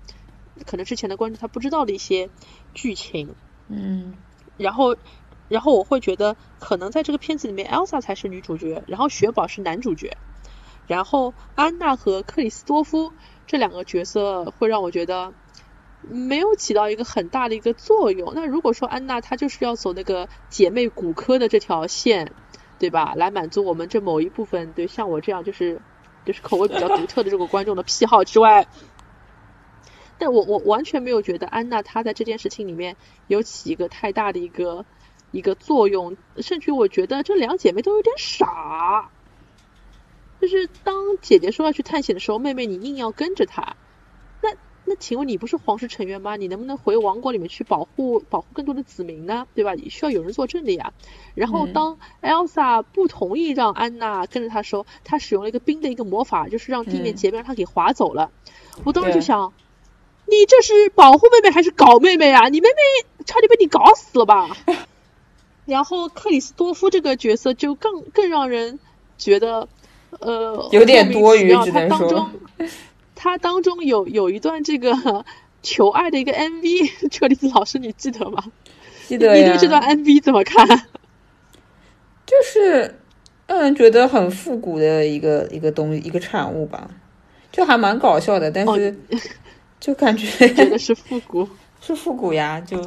[0.64, 2.30] 可能之前的观众他不知道的一些
[2.72, 3.34] 剧情。
[3.68, 4.14] 嗯，
[4.56, 4.96] 然后
[5.48, 10.16] 然后我会觉得可能在这个片子里面，Elsa 才是女主角，然后雪宝是男主角，
[10.86, 13.12] 然后安娜和克里斯多夫。
[13.46, 15.32] 这两个角色会让我觉得
[16.02, 18.32] 没有起到一个很大的一个作用。
[18.34, 22.32] 那如果说安娜她就是要走那个姐妹骨科的这条线，
[22.78, 23.14] 对吧？
[23.16, 25.80] 来满足我们这某一部分对像我这样就是
[26.24, 28.66] 就是口味比较独特的这个观众的癖好之外，
[30.18, 34.84] 但我我完全没有觉得安娜她在这件事情里面有起一个太大的一个
[35.30, 39.10] 一个作用，甚至我觉得这两姐妹都有点傻。
[40.40, 43.76] 就是当姐姐说要去探险的时候，妹妹你硬要跟着她，
[44.42, 44.50] 那
[44.84, 46.36] 那请问你不是皇室成员吗？
[46.36, 49.46] 你能不能回王国里面去保护保护更多的子民呢？
[49.54, 49.72] 对吧？
[49.72, 50.92] 你需要有人作证的呀。
[51.34, 58.30] 然后当 Elsa 不同意让安娜跟着她的时候，她使用了一个冰的一个魔法，就是让地面结冰，让她给划走了。
[58.84, 59.54] 我当时就想，
[60.26, 62.48] 你这是保护妹妹还是搞妹妹啊？
[62.50, 64.54] 你妹妹差点被你搞死了吧？
[65.64, 68.78] 然后克里斯多夫这个角色就更更让人
[69.16, 69.66] 觉得。
[70.20, 72.30] 呃，有点多余，只能说，
[73.14, 74.92] 他当中有有一段这个
[75.62, 78.42] 求爱的一个 MV，车厘子老师你记得吗？
[79.06, 80.66] 记得你对这段 MV 怎么看？
[82.26, 82.98] 就是
[83.46, 86.88] 让人觉得很复古的一个一个东一个产物吧，
[87.52, 88.96] 就还蛮搞笑的，但是
[89.78, 91.46] 就感觉觉得是复古，
[91.80, 92.78] 是复古呀，就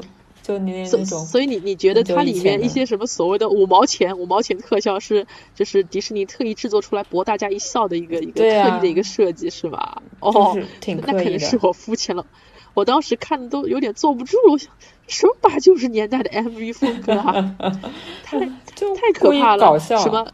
[0.48, 10.02] 就你那所所以你你觉得它里面一些什么所谓的五毛钱五毛钱特效是就是迪士尼特意制作出来博大家一笑的一个一个特意的一个设计是吧？
[10.22, 11.12] 哦就，是挺那。
[11.12, 12.26] 可能是我肤浅了。
[12.74, 14.72] 我当时看的都有点坐不住了，我想
[15.08, 17.56] 什么八九十年代的 MV 风格啊，
[18.24, 18.40] 太
[18.76, 19.66] 就太可怕了！
[19.66, 20.32] 搞笑什么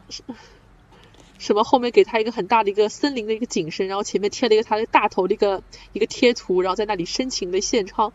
[1.40, 8.12] 什么后面给他一个很大的一个森林的一个景深，然后前面贴了一个他的大头的一个一个贴图，然后在那里深情的献唱，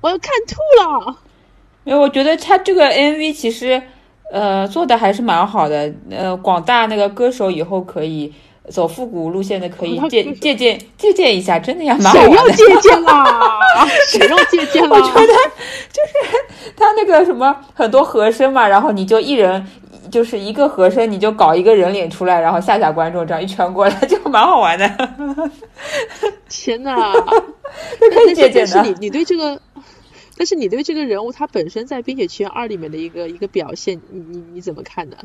[0.00, 1.18] 我要看吐了。
[1.84, 3.80] 因为我觉得他这个 MV 其实
[4.32, 8.32] 呃做的还是蛮好的，呃，广大那个歌手以后可以
[8.68, 12.48] 走复古路线的，可以借借鉴借鉴一下，真的呀蛮好谁要。
[12.50, 13.50] 借鉴啦？
[14.08, 14.96] 谁要借鉴啦？
[14.96, 15.26] 我觉得
[15.90, 19.66] 就是他那个什么很多和声嘛，然后你就一人
[20.10, 24.88] 就是一个和声，你就搞一个人脸出来，然后吓吓观众，这样一圈过来就蛮好玩的，
[26.48, 27.12] 天哪！
[28.00, 28.72] 那可以借鉴的。
[28.74, 29.60] 但是你你对这个，
[30.40, 35.16] 但是你对这个人物他本身在《冰雪奇缘二》里面的一个一个表现，你你你怎么看呢？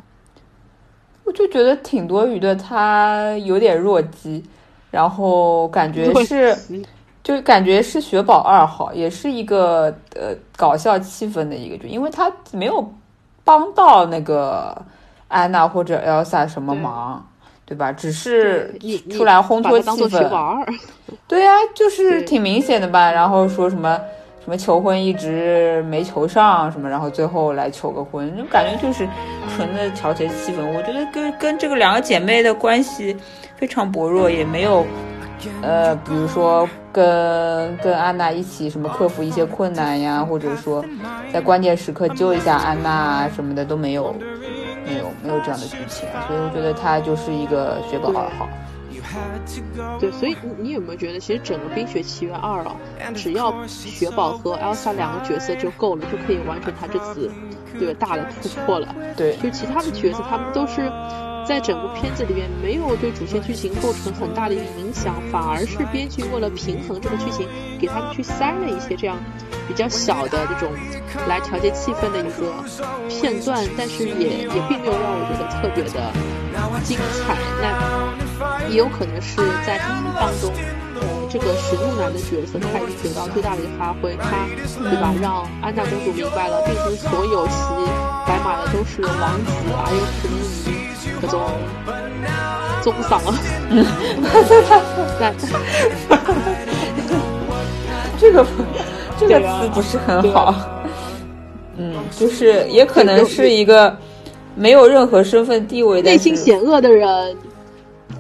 [1.23, 4.43] 我就觉得挺多余的，他有点弱鸡，
[4.91, 6.53] 然后感觉是。
[7.23, 12.93] 就感觉是雪宝二号，也是一个呃搞笑气氛的一个剧，因为他没有
[13.45, 14.79] 帮到那个
[15.29, 17.25] 安娜或者 Elsa 什么忙，
[17.65, 17.89] 对吧？
[17.93, 18.77] 只是
[19.09, 20.27] 出来烘托气氛。
[20.27, 20.67] 二，
[21.25, 23.09] 对呀、就是挺明显的吧。
[23.11, 23.97] 然后说什么
[24.45, 29.07] 什么求婚一直没求上什么，然后最后来求个婚，就感觉就是
[29.55, 30.57] 纯的调节气氛。
[30.71, 33.17] 我觉得跟跟这个两个姐妹的关系
[33.55, 34.85] 非常薄弱，也没有
[35.63, 40.85] 呃，比如说跟跟安娜一起什么克服一些困难呀，或者说
[41.33, 44.13] 在关键时刻救一下安娜啊什么的都没有，
[44.85, 48.47] 没有没有这样的剧情，所以我觉得她就是一个雪宝二号。
[49.99, 52.75] 对，所以你你有没有觉得，其实整个《冰雪奇缘二》啊，
[53.15, 57.31] 只要雪宝和 Elsa 两个角色就够了，就可以完成他这次
[57.79, 58.93] 对吧大的突破了。
[59.15, 60.91] 对，就其他的角色，他们都是
[61.47, 67.47] 在整部片子里面没有对主线剧情构成很大的一个影响，反而是编剧为了平衡这个剧情，
[67.79, 69.17] 给他们去塞了一些这样
[69.67, 70.71] 比较小的这种
[71.27, 72.51] 来调节气氛的一个
[73.07, 76.11] 片段，但是也也并没有让我觉得特别的
[76.83, 77.37] 精彩。
[77.61, 78.24] 那
[78.69, 79.79] 也有可能是在一
[80.19, 80.51] 当中。
[80.95, 84.47] 呃，这个寻路男的角色他已经得到最大的一个发挥，他
[84.81, 87.53] 对吧，让安娜公主明白了，并不是所有骑
[88.25, 89.51] 白马的都是王子，
[89.83, 90.73] 还有可能你
[91.21, 91.41] 各种
[92.81, 93.21] 宗桑。
[95.19, 95.35] 但
[98.17, 98.45] 这个
[99.19, 100.69] 这个词不是很好啊。
[101.77, 103.97] 嗯，就是也可能是一个
[104.55, 107.35] 没有任何身份地位的，内心险恶的人，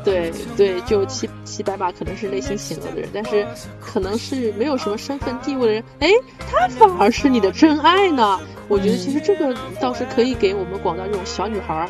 [0.05, 3.45] 对对，就骑骑白马可能是内心险恶的人，但是
[3.81, 6.09] 可能是没有什么身份地位的人，哎，
[6.49, 8.39] 他反而是你的真爱呢。
[8.67, 11.89] 我觉得其实这个倒是可以给我们广大这种小女孩儿、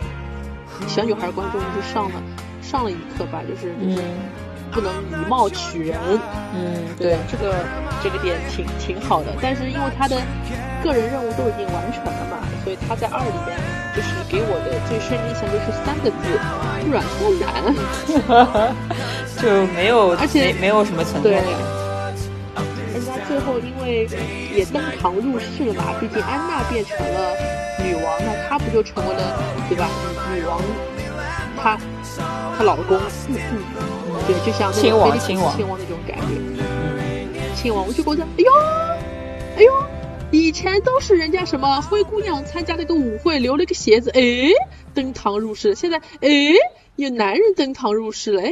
[0.88, 2.24] 小女孩儿观众就是上了
[2.62, 4.16] 上了一课吧，就是就是嗯
[4.72, 6.00] 不能以貌取人。
[6.54, 7.66] 嗯，对，这个
[8.04, 10.18] 这个点挺挺好的，但是因为他的
[10.84, 13.60] 个人任务都已经完成了嘛，所以他在二里面
[13.96, 16.16] 就是给我的最深印象就是三个字：
[16.92, 18.76] 软不软。
[19.42, 21.44] 就没有，而且没没有什么存在对感。
[22.94, 24.08] 人家最后因为
[24.56, 27.36] 也登堂入室了嘛，毕竟安娜变成了
[27.84, 29.22] 女王，那她不就成为了
[29.70, 29.88] 对吧？
[30.34, 30.62] 女女王，
[31.62, 31.78] 她
[32.58, 33.64] 她老公，嗯嗯，
[34.28, 36.24] 对，就像那亲种菲利普王亲王亲王那种感觉。
[37.56, 38.52] 亲王，我就觉得，哎呦，
[39.58, 39.72] 哎呦，
[40.36, 44.22] 以前都是人家什么灰姑娘参加了个舞会，留了个鞋子，哎，
[44.94, 46.30] 登堂入室，现在哎，
[46.98, 48.52] 有男人登堂入室了，哎。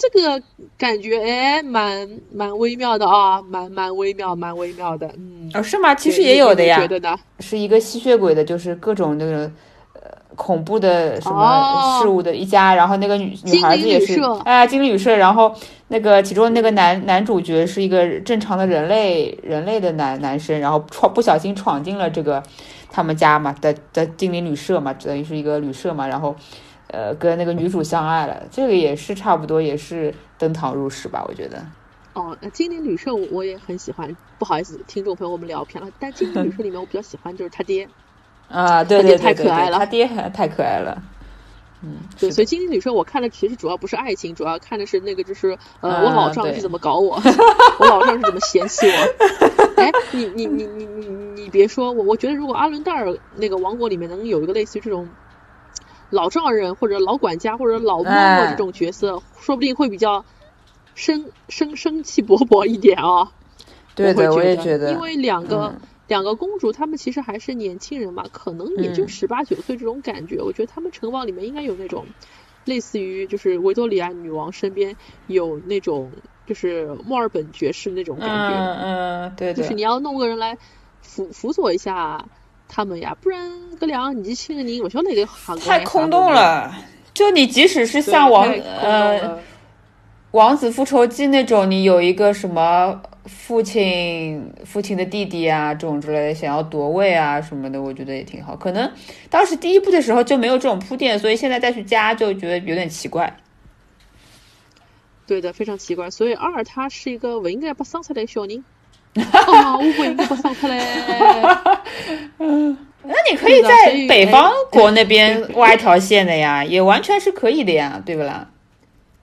[0.00, 0.40] 这个
[0.78, 5.50] 感觉哎，蛮蛮微妙的啊，蛮蛮微妙，蛮微妙的，嗯。
[5.54, 5.92] 哦，是吗？
[5.92, 7.18] 其实也有的呀你觉，得呢？
[7.40, 9.52] 是一个吸血鬼的，就是各种那个呃
[10.38, 15.52] 恐怖的什么哦事物的一家，然后那个女女孩子也是哎，精灵旅社，然后
[15.88, 22.42] 那个其中那个男男主角是一个正常的人类人类的男男生，然后闯不小心闯进了这个
[22.90, 26.34] 他们家嘛的的精灵旅社嘛，等于是一个旅社嘛，然后。
[26.90, 31.62] 呃，跟那个女主相爱了，这个也是差不多，也是登堂入室吧，我觉得。
[32.14, 35.90] 哦，那精灵旅社我我也很喜欢，不好意思，听众朋友我们聊偏了。
[36.00, 37.86] 但精灵旅社里面我比较喜欢就是他爹，
[38.48, 41.02] 啊，对他爹对对对对，太可爱了他爹还太可爱了。
[41.80, 47.20] 嗯，对，所以精灵旅社我看的其实主要不是爱情，主要看的是那个就是呃，啊我老丈对是怎么搞我，
[47.78, 49.74] 我老丈是怎么嫌弃我。
[49.80, 51.06] 哎，你你你你你
[51.42, 55.08] 你别说我，我觉得如果阿伦戴尔那个王国里面能有一个类似于这种
[56.10, 60.24] 老丈人或者老管家或者老嬷嬷哎这种角色，说不定会比较
[60.96, 63.30] 生生生气勃勃一点啊。
[63.94, 70.42] 对对，我会觉得，也觉得，因为两个、嗯两个公主她们其实还是年轻人嘛，可能也就嗯十八九岁这种感觉。
[70.42, 72.04] 我觉得她们城堡里面应该有那种
[72.64, 74.96] 类似于就是维多利亚女王身边
[75.28, 76.10] 有那种
[76.46, 78.56] 就是墨尔本爵士那种感觉。
[78.56, 80.56] 嗯嗯，对对，就是你要弄个人来
[81.02, 82.24] 辅辅佐一下
[82.66, 86.30] 他们呀，不然搿两个年纪轻的人，我晓得那个韩国太空洞。
[86.32, 86.74] 了。
[87.14, 88.44] 就你即使是像王
[88.80, 89.36] 呃
[90.30, 98.56] 《王子复仇记》那种，你有一个什么父亲父亲的弟弟啊，这种之类的，想要夺位啊什么的，我觉得也挺好。
[98.56, 98.90] 可能
[99.30, 103.36] 当时第一部的时候就没有这种铺垫，所以现在再去加就觉得有点奇怪。
[105.26, 106.10] 对的，非常奇怪。
[106.10, 108.64] 所以二他是一个不应该被生出来的小人。
[109.32, 110.78] 啊， 我不应该被生出来。
[112.38, 118.50] 那你可以在北方国那边挖一条线的呀，也完全是可以的呀，对不啦？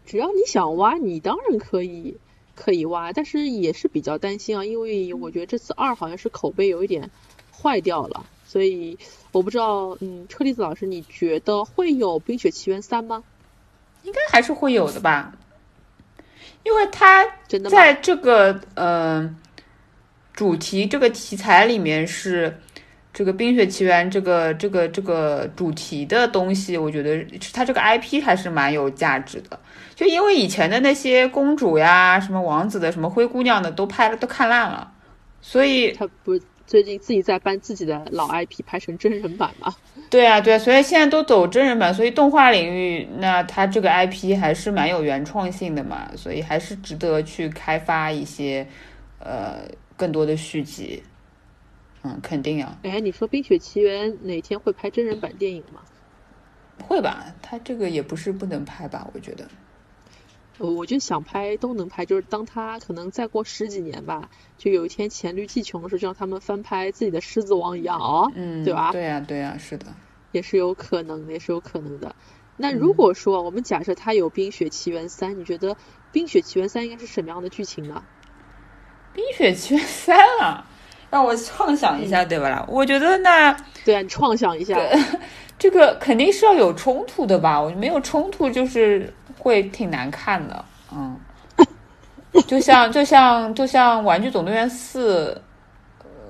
[0.06, 2.16] 只要你想挖，你当然可以
[2.56, 7.10] 可以挖，但是也是比较担心啊，因为我觉得这次二好像是口碑有一点
[7.52, 8.98] 坏掉了，所以
[9.32, 13.24] 我不知道，嗯，车厘子老师，你觉得会有《冰雪奇缘三》吗？
[14.04, 15.36] 应该还是会有的吧，
[16.64, 17.26] 因为它？
[17.70, 19.36] 在这个呃
[20.34, 22.56] 主题这个题材里面是
[23.14, 29.60] 这个《冰雪奇缘》这个这个这个主题的东西，我觉得是它这个 IP 还是蛮有价值的。
[29.96, 34.92] 就因为以前的那些公主呀、什么王子的、什么灰姑娘的都拍了都看烂了，
[35.42, 39.74] 所以他不是最近自己在搬自己的老 IP 拍成真人版嘛？
[40.10, 48.68] 对啊，对啊，所以现在都走真人版，所以动画领域，那它这个 IP 还是蛮有原创性的嘛，所以还是值得去开发一些
[49.20, 49.62] 呃
[49.96, 51.02] 更多的续集。
[52.04, 55.82] 嗯，肯定啊，哎，你说《冰雪奇缘》哪天会拍真人版电影吗？
[56.88, 57.26] 会吧？
[57.42, 59.08] 它这个也不是不能拍吧？
[59.14, 59.48] 我觉得，
[60.58, 68.92] 我我就想拍都能拍，就是当他可能再过十几年吧，就有一天黔驴技穷的时候，就让他们翻拍自己的《狮子王》一样哦，嗯，对吧？
[68.92, 69.86] 对呀、对呀、是的。
[70.32, 72.16] 也是有可能的，也是有可能的。
[72.58, 75.76] 那嗯如果说我们假设它有《冰雪奇缘三》，你觉得
[76.12, 78.04] 《冰雪奇缘三》应该是什么样的剧情呢？
[79.16, 80.66] 《冰雪奇缘三》啊，
[81.10, 82.66] 让我畅想一下，对吧啦？
[82.68, 83.52] 我觉得那
[83.86, 84.78] 对啊，你创想一下，
[85.58, 87.62] 这个肯定是要有冲突的吧？
[87.62, 89.14] 我没有冲突就是
[89.46, 91.16] 会挺难看的，嗯，
[92.48, 95.40] 就像就像就像《玩具总动员四》，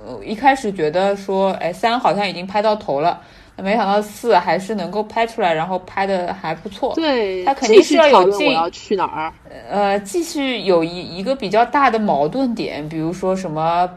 [0.06, 3.22] 呃，一开始觉得说，哎，三好像已经拍到头了，
[3.56, 6.94] 没想到四还是能够拍出来，然后拍的还不错。
[6.96, 9.34] 对，他肯定是要有进继续讨论我要去哪儿。
[9.70, 13.90] 呃，继续有一一个比较大的矛盾点，比如说什么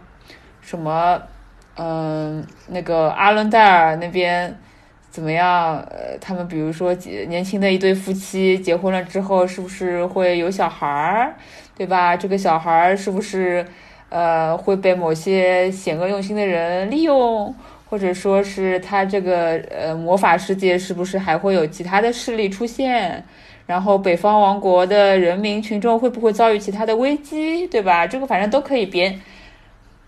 [0.61, 1.21] 什么，
[1.75, 4.57] 嗯、那个阿伦戴尔那边
[5.11, 5.77] 怎么样？
[5.91, 6.95] 呃，他们比如说
[7.29, 11.35] 年轻的一对夫妻结婚了之后，是不是会有小孩儿，
[11.77, 12.17] 对吧？
[12.17, 13.67] 这个小孩儿是不是
[14.11, 17.55] 呃会被某些险恶用心的人利用？
[17.91, 23.25] 或者说是他这个呃魔法世界是不是还会有其他的势力出现？
[23.67, 28.07] 然后北方王国的人民群众会不会遭遇其他的危机，对吧？
[28.07, 29.19] 这个反正都可以编，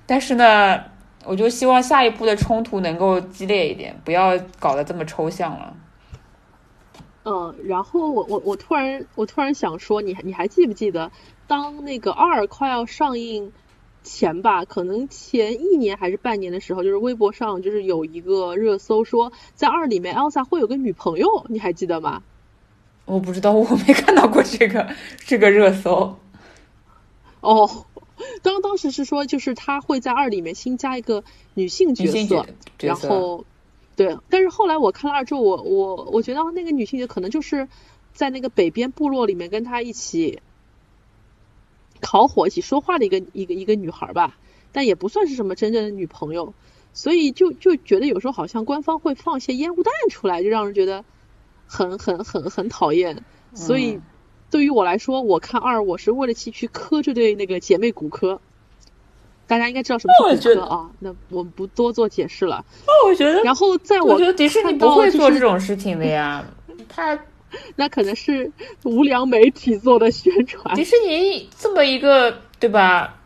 [0.07, 0.79] 但是呢，
[1.25, 5.77] 我就希望下一步的冲突能够激烈一点，不要搞得这么抽象了。
[7.25, 11.13] 嗯，然后我我我突然我突然想说，你还你还记不记得，
[11.47, 13.53] 当那个二快要上映
[14.03, 22.23] 前吧，可能前一年还是半年的时候，就是微博上就是有一个热搜说，在二里面 Elsa 会有个女朋友，你还记得吗？
[23.05, 26.17] 我不知道，我没看到过这个这个热搜。
[27.41, 27.87] 哦，
[28.43, 32.47] 当当时是说，就是他会在二里面新加一个女性角色，
[32.81, 33.45] 然后
[33.97, 37.69] 对，但是后来我看了二之后，我我我觉得那个女性角可能就是
[38.13, 40.41] 在那个北边部落里面跟他一起
[42.01, 44.39] 烤火、一起说话的一个一个一个女孩吧，
[44.73, 46.55] 但也不算是什么真正的女朋友，
[46.93, 51.05] 所以就就觉得有时候好像官方会放一些烟雾弹出来，就让人觉得
[51.67, 53.95] 很很很很讨厌，所以。
[53.95, 54.03] 嗯
[54.51, 58.41] 对于我来说，我看二，我是为了去去磕这对那个姐妹骨科。
[59.47, 62.65] 大家应该知道什么骨科啊，那我们不多做解释了。
[62.87, 66.45] 那我觉得，然后在我觉得迪士尼不会做这种事情的呀。
[66.89, 67.19] 他
[67.75, 68.51] 那可能是
[68.85, 73.17] 无良媒体做的宣传迪，士尼这么一个对吧？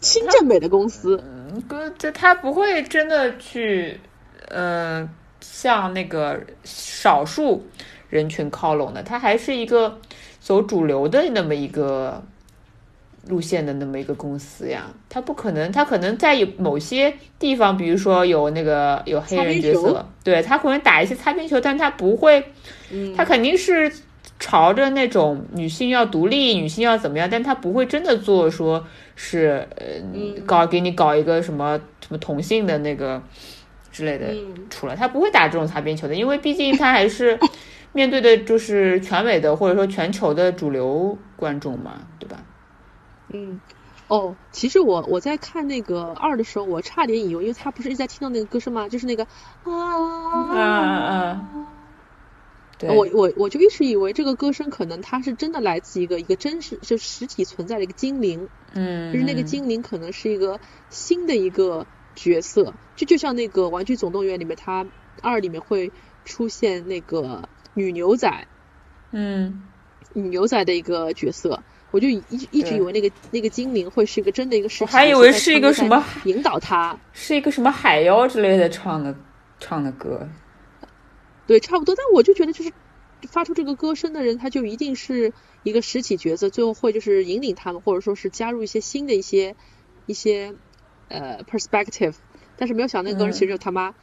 [0.00, 1.20] 清正美的公司。
[1.66, 3.98] 哥，这他不会真的去，
[4.50, 5.08] 嗯，
[5.40, 7.66] 向那个少数
[8.08, 9.98] 人群靠拢的，他还是一个
[10.46, 12.22] 走主流的那么一个
[13.26, 14.84] 路线的那么一个公司呀。
[15.08, 22.40] 他不可能，他可能在有某些地方，比如说有那个有黑人角色，对他可能打一些擦边球，但他不会，
[22.92, 23.92] 嗯，他肯定是
[24.38, 28.86] 朝着那种女性要独立、女性要怎么样，但他不会真的做说
[29.16, 29.86] 是呃
[30.46, 33.20] 搞给你搞一个什么什么同性的那个
[33.90, 34.32] 之类的
[34.70, 37.36] 出来，他不会打这种擦边球的，因为毕竟他还是
[37.96, 42.44] 面对的就是全美的或者说全球的主流观众嘛，对吧？
[43.32, 43.58] 嗯。
[44.08, 48.88] 哦，其实我我在看那个二的时候，我差点以为，因为他不是一直在听到那个歌声吗？
[48.88, 49.24] 就是那个
[49.64, 49.72] 啊
[50.52, 51.48] 啊啊！
[52.78, 61.84] 对，我我我就一直以为这个歌声可能它是真的来自一个一个真实就实体存在的一个精灵，嗯，就是那个精灵可能是一个新的一个
[62.14, 64.86] 角色，就就像那个《玩具总动员》里面，它
[65.20, 65.90] 二里面会
[66.24, 68.48] 出现那个女牛仔，
[69.12, 69.62] 嗯，
[70.12, 71.62] 女牛仔的一个角色。
[71.92, 72.20] 我就一
[72.50, 79.14] 一直以为那个那个精灵会是一个真的一个实体，还以为是一个什么引导他，是一个什么海妖之类的唱的
[79.60, 80.28] 唱的歌，
[81.46, 81.94] 对，差不多。
[81.94, 82.72] 但我就觉得，就是
[83.28, 89.54] 发出这个歌声的人，他就一定是一个实体角色，最后会就是引领他们，或者说是加入一些新的一些
[90.06, 90.54] 一些
[91.08, 92.16] 呃 perspective。
[92.56, 93.94] 但是没有想那个歌人其实就他妈，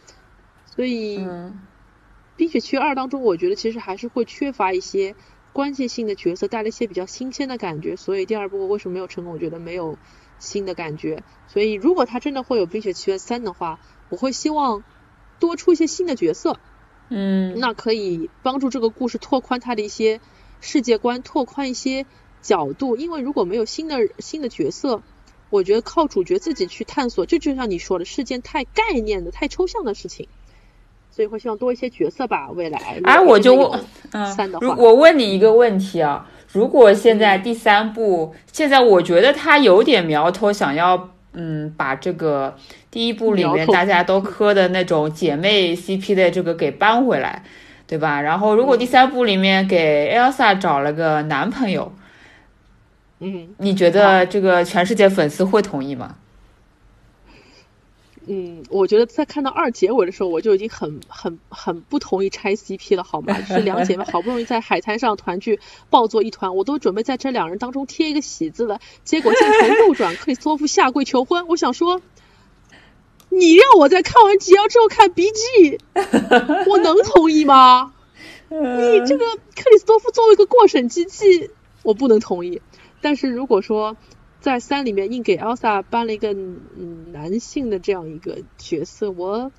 [0.66, 1.20] 所以
[2.44, 5.16] 《冰雪奇缘二》当中，我觉得其实还是会缺乏一些。
[5.54, 9.34] 关键性的角色带了一些比较新鲜的感觉，所以第二部为什么没有成功？
[9.34, 9.98] 我觉得没有
[10.40, 11.24] 新的感觉。
[11.48, 13.80] 所以如果他真的会有《冰雪奇缘三》的话，
[14.10, 14.84] 我会希望
[15.40, 16.60] 多出一些新的角色，
[17.10, 20.20] 嗯，那可以帮助这个故事拓宽它的一些
[20.60, 22.06] 世界观，拓宽一些
[22.42, 22.98] 角度。
[22.98, 25.02] 因为如果没有新的新的角色，
[25.50, 30.28] 我觉得靠主角自己去探索，这就像你说的，是件太概念的、太抽象的事情。
[31.16, 33.00] 所以会希望多一些角色吧，未来。
[33.04, 33.80] 哎，我就问，
[34.14, 42.56] 嗯，如我问你一个问题啊，如果现在第三部，现在我觉得他有点苗头，想要嗯把这个
[42.90, 47.44] 第一部里面大家都磕的那种姐妹 CP 的这个给搬回来，
[47.86, 48.20] 对吧？
[48.20, 51.94] 然后如果第三部里面给 Elsa 找了个男朋友，
[53.20, 56.16] 嗯，你觉得这个全世界粉丝会同意吗？
[58.26, 63.34] 嗯，我觉得在看到二结尾的时候，我就已经很很很不同意拆 CP 了，好吗？
[63.42, 65.60] 就是两姐妹 好不容易在海滩上团聚，
[65.90, 68.80] 抱作一团，我都准备在这两人当中贴一个喜字了。
[69.04, 71.48] 结果镜头右转，克里斯托夫下跪求婚。
[71.48, 72.02] 我想说，
[73.30, 75.80] 你让我在看完吉妖之后看 B G，
[76.70, 77.94] 我能同意吗？
[78.48, 81.50] 你这个克里斯托夫作为一个过审机器，
[81.82, 82.62] 我不能同意。
[83.02, 83.98] 但是如果说，
[84.44, 89.54] 在三里面硬给 Elsa 颁了一个嗯男性的这样一个角色，我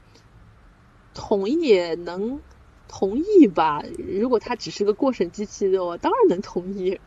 [1.14, 2.41] 同意也能
[2.87, 3.82] 同意吧。
[4.20, 7.01] 如果他只是个过审机器的，我当然能同意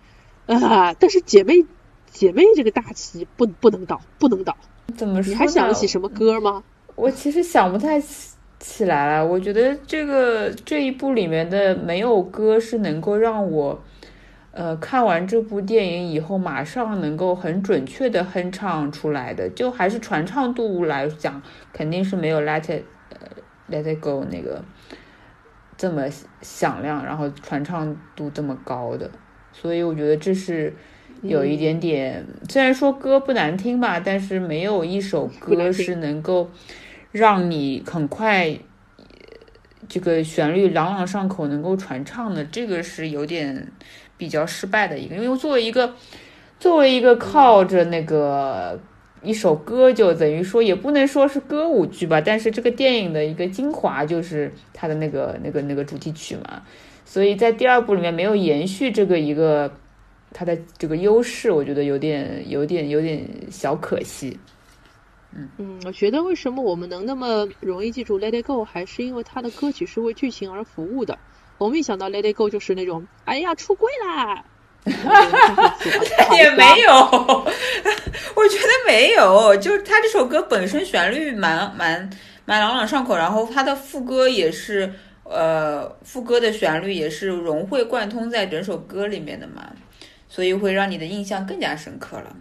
[0.48, 0.96] 啊。
[0.96, 1.68] 但是姐妹
[2.10, 4.58] 姐妹这个大旗不不能倒，不能倒。
[4.98, 5.30] 怎么说？
[5.30, 6.64] 你还想得起什么歌吗？
[6.96, 9.28] 我其实想不太起起来了。
[9.28, 13.80] 我觉得这个这一部里面的没有歌是能够让我。
[14.58, 21.40] 呃，看完这部电影以后，马上能够很准确的哼唱出来的，就还是传唱度来讲，
[21.72, 22.72] 肯定是没有《Let It》
[23.12, 23.20] 呃
[23.72, 24.66] 《Let It Go》那个
[25.78, 26.10] 这么
[26.42, 29.12] 响亮，然后传唱度这么高的。
[29.54, 30.74] 所以我觉得这是
[31.22, 36.50] 有一点点，虽然说歌不难听吧，但是没有一首歌是能够
[37.12, 38.58] 让你很快
[39.88, 43.72] 这个旋律朗朗上口，能够传唱的，这个是有点。
[44.18, 45.94] 比较失败的一个，因为作为一个
[46.60, 48.80] 作为一个靠着那个
[49.22, 56.64] 一首歌，就等于说也不能说是歌舞剧吧，但是这个电影的一个精华就是它的那个那个那个主题曲嘛，
[57.06, 59.72] 所以在第二部里面没有延续这个一个
[60.34, 64.40] 它的这个优势，我觉得有点有点有点小可惜。
[65.36, 71.20] 嗯嗯，我觉得为什么我们能那么容易记住《Let It Go》，还是因为它的歌曲是为剧情而服务的。
[71.58, 74.46] 我们一想到 Let It Go 就是那种，哎呀出柜啦，
[76.38, 82.10] 也没有，我觉得没有，就是他这首歌本身旋律蛮蛮
[82.46, 84.94] 蛮朗朗上口，然后他的副歌也是，
[85.24, 89.72] 呃，副歌的旋律也是融会贯通在整首歌里面的嘛，
[90.30, 92.36] 所以会让你的印象更加深刻了。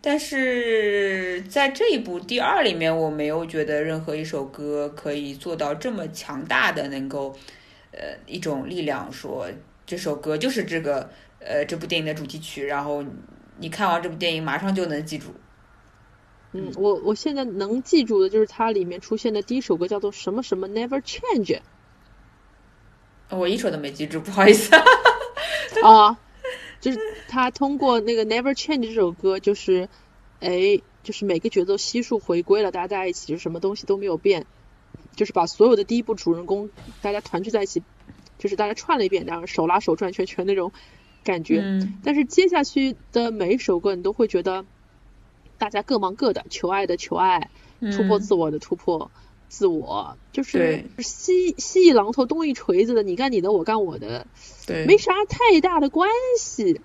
[0.00, 7.36] 但是在这一部第二里面，我没有觉得任何一首歌可以做到这么强大的能够。
[7.96, 9.48] 呃，一种力量说
[9.86, 13.04] 这首歌就是这个呃这部电影的主题曲，然后
[13.58, 15.28] 你看完这部电影马上就能记住。
[16.52, 21.60] 嗯，我我现在能记住的就是它里面出现的第一首歌叫做什么什么 Never Change。
[23.30, 24.74] 我一首都没记住，不好意思。
[25.82, 26.18] 啊，
[26.80, 29.88] 就是他通过那个 Never Change 这首歌，就是
[30.40, 34.46] 哎，就是每个角色悉数回归了，大家在一起，就什么东西都没有变。
[35.16, 36.70] 就是把所有的第一部主人公
[37.02, 37.82] 大家团聚在一起，
[38.38, 40.72] 就是大家串了一遍，然后手拉手转圈圈那种
[41.22, 41.60] 感觉。
[41.62, 44.64] 嗯但是接下去的每一首歌，你都会觉得
[45.58, 49.10] 大家各忙各的，求爱的求爱，突破嗯自我的突破
[49.48, 54.26] 自我，就是对西西一榔头东一锤子的，你干你的，我干我的，
[54.66, 56.80] 对，没啥太大的关系。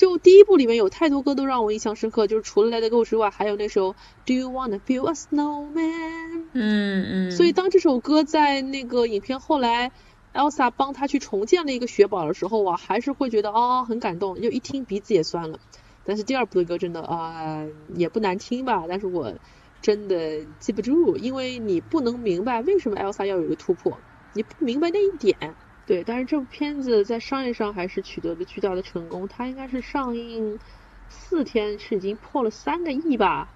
[0.00, 6.48] 就第一部里面有太多歌都让我印象深刻，就是除了 Let It Go 之外，还有那首 Do You Wanna Build a Snowman？
[6.54, 9.92] 嗯嗯，所以当这首歌在那个影片后来
[10.32, 15.60] ，Elsa 帮他去重建了一个雪堡的时候，我还是会觉得哦很感动，就一听鼻子也酸了。
[16.02, 19.34] 但是第二部的歌真的啊、也不难听吧，但是我
[19.82, 24.00] 真的记不住，因为你不能明白为什么 Elsa 要有一个突破，
[24.32, 25.56] 你不明白那一点。
[25.90, 30.60] 对，但是这部片子在商业上还是取得了巨大的成功，它应该是上映
[31.08, 33.48] 四天是已经破了三个亿吧，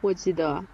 [0.00, 0.64] 我记得。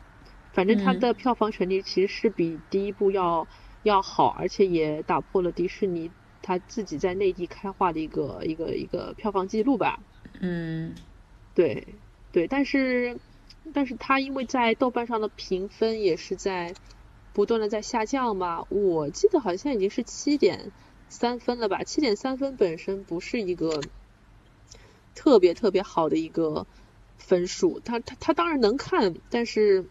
[0.53, 3.49] 反正它嗯的票房成绩其实是比第一部要
[3.83, 9.99] 要好，而且也打破了迪士尼它自己在内地开画的一个一个一个票房记录吧。
[10.41, 10.95] 嗯
[11.57, 11.89] 对
[12.31, 13.19] 对，但是
[13.75, 16.73] 但是它因为在豆瓣上的评分也是在
[17.33, 20.71] 不断的在下降嘛，我记得好像已经是七点
[21.11, 23.83] 三分了吧，七点三分本身不是一个
[25.15, 26.67] 特别特别好的一个
[27.19, 29.85] 分数，他他他当然能看，但是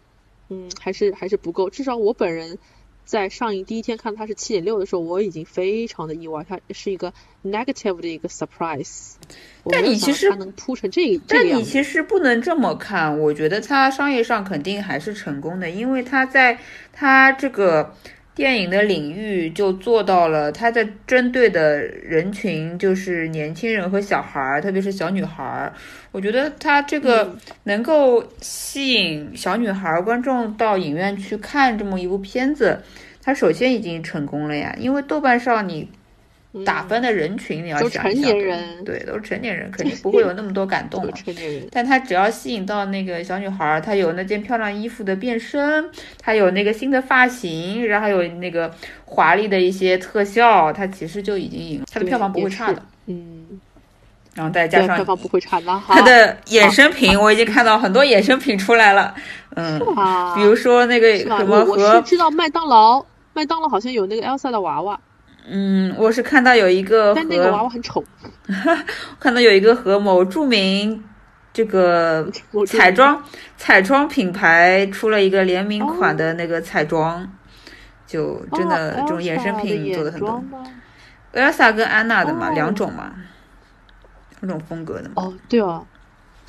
[0.48, 2.58] 嗯还是还是不够，至少我本人。
[3.02, 7.12] 在上映第一天看它是七点六的时候，我已经非常的意外，它是一个
[7.42, 9.14] negative 的一个 surprise。
[9.64, 11.44] 但你其实能铺成这个但。
[11.44, 16.60] 你其实不能这么看，我觉得它商业上肯定还是成功的，因为它在
[16.92, 17.96] 它这个
[18.40, 25.70] 电影的领域就做到了，它在针对的人群就是年轻人和小孩儿，特别是小女孩儿。
[26.10, 32.80] 我觉得它这个能够吸引小女孩儿观众到影院去看这么一部片子，
[33.22, 35.86] 它首先已经成功了呀，因为豆瓣上你
[36.64, 41.12] 打分的人群，你要想一想年人对，都是成年人， 肯定不会有那么多感动都了。
[41.12, 41.68] 成年人。
[41.70, 45.88] 但他只要吸引到那个小女孩儿，她有那件漂亮衣服的变身，
[46.18, 48.72] 她有那个新的发型，然后还有那个
[49.04, 52.82] 华丽的一些特效，她其实就已经赢了，她的票房不会差的。
[53.06, 53.60] 嗯，
[54.34, 55.94] 然后再加上，票上房不会差的哈。
[55.94, 59.14] 她的衍生品， 我已经看到很多衍生品出来了，
[59.54, 61.16] 嗯，啊，比如说那个？
[61.18, 64.98] 什么我我是和知道麦当劳，麦当劳好像有那个 Elsa 的娃娃，
[65.46, 68.04] 嗯，我是看到有一个但那个娃和娃很丑。
[69.18, 71.02] 看到有一个和某著名
[71.52, 72.30] 这个
[72.66, 73.22] 彩妆
[73.56, 77.28] 彩妆品牌出了一个联名款的那个彩妆，
[78.06, 80.42] 就真的哦这种衍生品做的很多。
[81.32, 83.12] ？Elsa 跟安娜的嘛，哦两种嘛，
[84.40, 85.14] 两种风格的嘛。
[85.16, 85.86] 哦，对哦。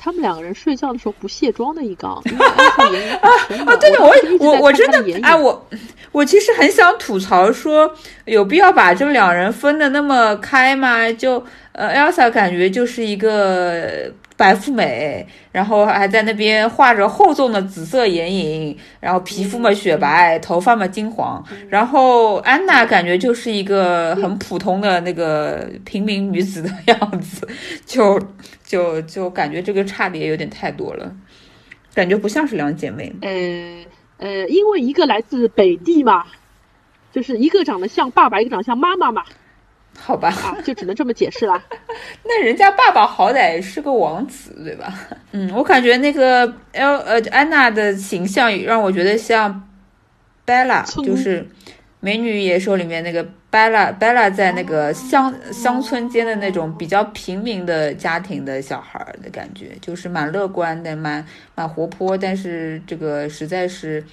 [0.03, 3.77] 他们两个人睡觉的时候不卸妆的一缸， 因为 Elsa 眼影很深的。
[3.77, 5.35] 对我我我真的哎。
[5.35, 5.67] 我
[6.11, 7.93] 我其实很想吐槽说，
[8.25, 11.11] 有必要把这两人分的那么开吗？
[11.11, 14.11] 就呃，Elsa 感觉就是一个
[14.41, 27.47] 白富美，然后还在那边画着厚重的紫色眼影，然后皮肤嘛雪白，头发嘛金黄，然后安娜感觉就是一个很普通的那个平民女子的样子，
[27.85, 28.19] 就
[28.63, 31.15] 就就感觉这个差别有点太多了，
[31.93, 33.13] 感觉不像是两姐妹。
[33.21, 33.85] 呃
[34.17, 36.25] 呃，因为一个来自北地嘛，
[37.11, 39.23] 就是一个长得像爸爸，一个长得像妈妈嘛，
[40.03, 41.63] 好吧，啊，就只能这么解释啦。
[42.25, 44.91] 那人家爸爸好歹是个王子，对吧？
[45.31, 49.69] 嗯，我感觉那个 L 呃安娜的形象让我觉得像
[50.45, 51.41] Bella，就是
[51.99, 61.23] 《美女与野兽》里面那个 Bella Bella 在那个乡乡村间的那种比较平民的家庭的小孩儿的感觉，就是蛮乐观的，蛮
[61.53, 64.03] 蛮活泼，但是这个实在是。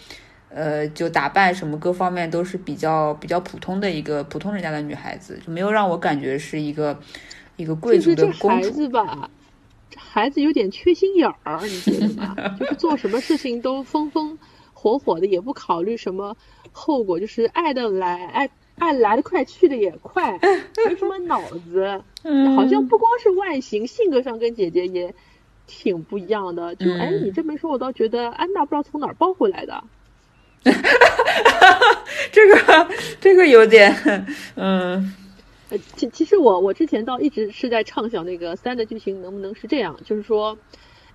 [0.50, 6.98] 呃，就打扮什么各方面都是比较比较普通的一个普通人家的女孩子，就没有让我感觉是一个
[7.56, 8.70] 一个贵族的孩的公主。
[8.70, 9.30] 子吧，
[9.90, 12.34] 这孩子有点缺心眼儿，你觉得吗？
[12.58, 14.38] 就是做什么事情都风风
[14.72, 16.36] 火火的，也不考虑什么
[16.72, 20.38] 后果，就是爱的来，爱爱来的快，去的也快，
[20.86, 22.02] 没什么脑子。
[22.22, 25.14] 嗯好像不光是外形，性格上跟姐姐也
[25.66, 26.74] 挺不一样的。
[26.76, 29.84] 就、哎，嗯你这么一说，我倒觉得安娜不知道从哪儿抱回来的。
[32.32, 32.88] 这个
[33.20, 33.94] 这个有点，
[34.56, 35.14] 嗯
[35.70, 40.56] 呃，其其实我我之前倒一直是在畅想那个三的剧情能不能是这样，就是说，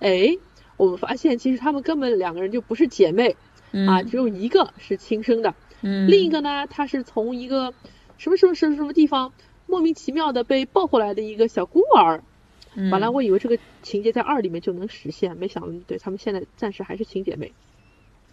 [0.00, 0.36] 哎，
[0.76, 3.36] 我们发现其实他们根本两个人就不是姐妹、
[3.72, 7.74] 嗯啊，只有一个是亲生的，嗯，另一个呢，她是从一个
[8.16, 9.32] 什么什么什么什么地方
[9.66, 12.22] 莫名其妙的被抱回来的一个小孤儿。
[12.76, 17.52] 嗯本来我以为这个情节在二里面就能实现，没想到对他们现在暂时还是亲姐妹。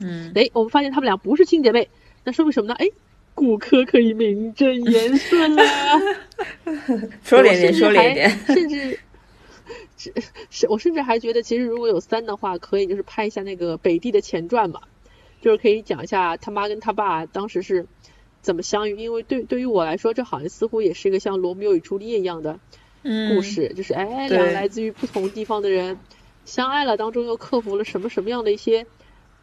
[0.01, 1.89] 嗯哎，我们发现他们俩不是亲姐妹，
[2.23, 2.75] 那说明什么呢？
[2.75, 2.87] 哎，
[3.35, 5.63] 骨科可以名正言顺啦。
[7.23, 8.99] 说脸点，说脸点，甚至。
[9.97, 10.11] 是
[10.49, 14.81] 是，我甚至还觉得，其实如果有三的话，可以就是拍一下那个北地的前传嘛，
[15.41, 17.85] 就是可以讲一下他妈跟他爸当时是
[18.41, 18.95] 怎么相遇。
[18.97, 22.59] 因为对对于我来说，这好像似乎也是一个像罗密欧与朱丽叶一样的
[23.03, 25.99] 故事，就是哎，两个来自于不同地方的人
[26.45, 28.87] 相爱了，当中又克服了什么什么样的一些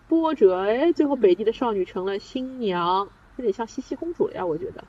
[0.09, 4.85] 波折，哎，最后北地的少女成了新娘，有点像茜茜公主了呀，我觉得，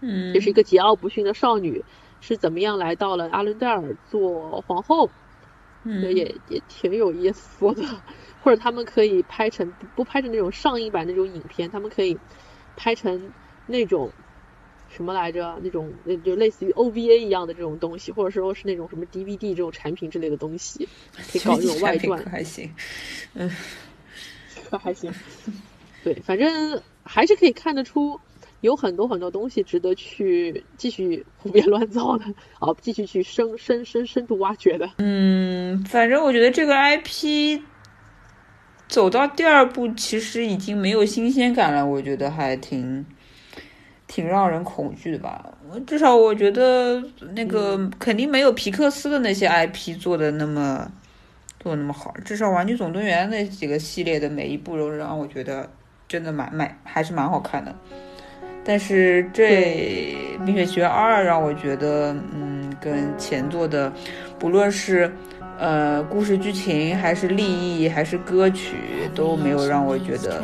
[0.00, 1.84] 嗯，就是一个桀骜不驯的少女。
[2.24, 5.10] 是怎么样来到了阿伦戴尔做皇后？
[5.82, 7.84] 嗯，也也挺有意思的。
[8.44, 12.16] 或者他们可以拍成不拍成那种上映版那种影片，他们可以
[12.76, 13.32] 拍成
[13.66, 14.12] 那种
[14.88, 15.58] 什么来着？
[15.64, 20.88] 那种那就类似于 OVA 一样的这种东西，或者说是那种什么 DVD 这种产品之类的东西，
[21.32, 22.22] 可以搞这种外传。
[22.30, 22.72] 还行，
[23.34, 23.54] 嗯，可
[24.78, 25.12] 还行。
[26.04, 28.18] 对，反正还是可以看得出。
[28.60, 32.24] 有很多很多东西值得去继续 胡编乱造的，
[32.60, 34.88] 啊，继续去深深深深度挖掘的。
[34.98, 37.60] 嗯，反正我觉得这个 IP
[38.86, 41.84] 走到第二部，其实已经没有新鲜感了。
[41.84, 43.04] 我觉得还挺
[44.06, 45.52] 挺让人恐惧的吧。
[45.84, 47.02] 至少我觉得
[47.34, 50.88] 那个肯定没有皮克斯的那些 IP 做的那么
[51.62, 52.12] 做的那么好。
[52.24, 55.70] 至少《玩具总动员》那几个系列的每一部都让我觉得
[56.08, 57.72] 真的蛮蛮还是蛮好看的。
[58.64, 63.92] 但是这《冰雪奇缘二》让我觉得，嗯，跟前作的，
[64.38, 65.12] 不论是
[65.58, 68.76] 呃故事剧情，还是立意，还是歌曲，
[69.14, 70.42] 都没有让我觉得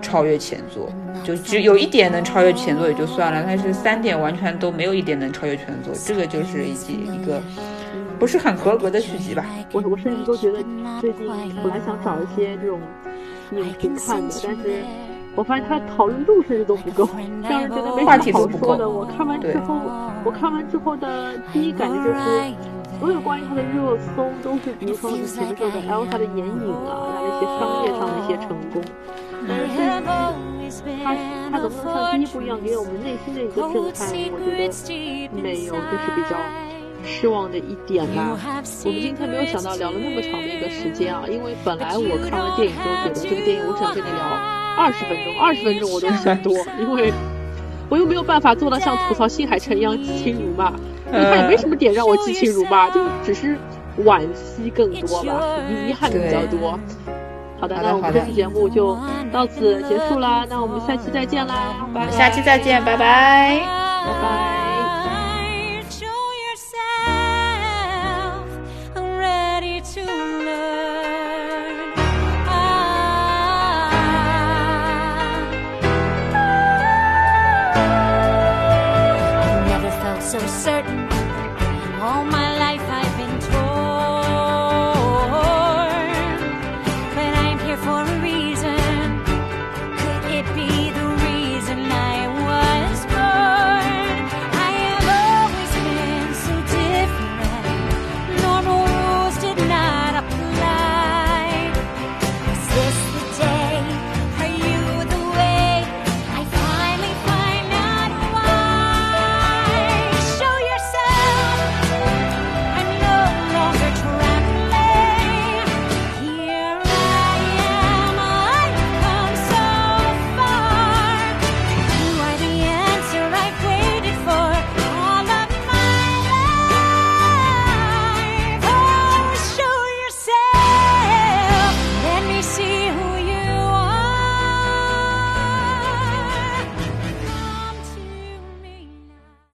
[0.00, 0.90] 超越前作。
[1.24, 7.42] 就只有一点能超越前作也就算了，但是三点完全都没有一点能超越前作，这个就是一集一个
[8.18, 9.44] 不是很合格的续集吧。
[9.72, 10.62] 我我甚至都觉得
[11.00, 11.26] 最近
[11.62, 12.80] 本来想找一些这种
[13.52, 14.82] 影评看的，但是。
[15.36, 17.08] 我发现他讨论度甚至都不够，
[17.48, 18.88] 让人觉得没什么好说的。
[18.88, 19.78] 我看完之后，
[20.24, 22.18] 我看完之后的第一感觉就是，
[22.98, 28.82] 所有关于他的热搜都是，比如说你前面说的 Elsa 的眼影啊，他那些商业上的一些成功，
[29.46, 29.78] 但是
[31.04, 31.14] 他
[31.54, 33.78] 他能不能像第一部一样给我们内心的一个震撼？
[33.78, 34.66] 我觉得
[35.40, 36.34] 没有，就是比较
[37.04, 38.36] 失望的一点吧。
[38.84, 44.58] 我们今天没有想到聊了那么长的一个时间啊，因为本来我看完电影之后觉得这个电影我只想跟你聊。
[44.78, 47.12] 二十分钟，二十分钟我都嫌多，因为
[47.88, 50.72] 我又没有办法做到像吐槽新海诚一样激情如骂，
[51.10, 53.58] 他也没什么点让我激情如骂，就只是
[54.04, 55.42] 惋惜更多吧，
[55.88, 56.78] 遗憾比较多。
[57.60, 58.96] 好的，那我们这期节目就
[59.32, 62.12] 到此结束啦，那我们下期再见啦，拜拜。
[62.12, 63.58] 下期再见，拜拜，
[64.06, 64.47] 拜拜。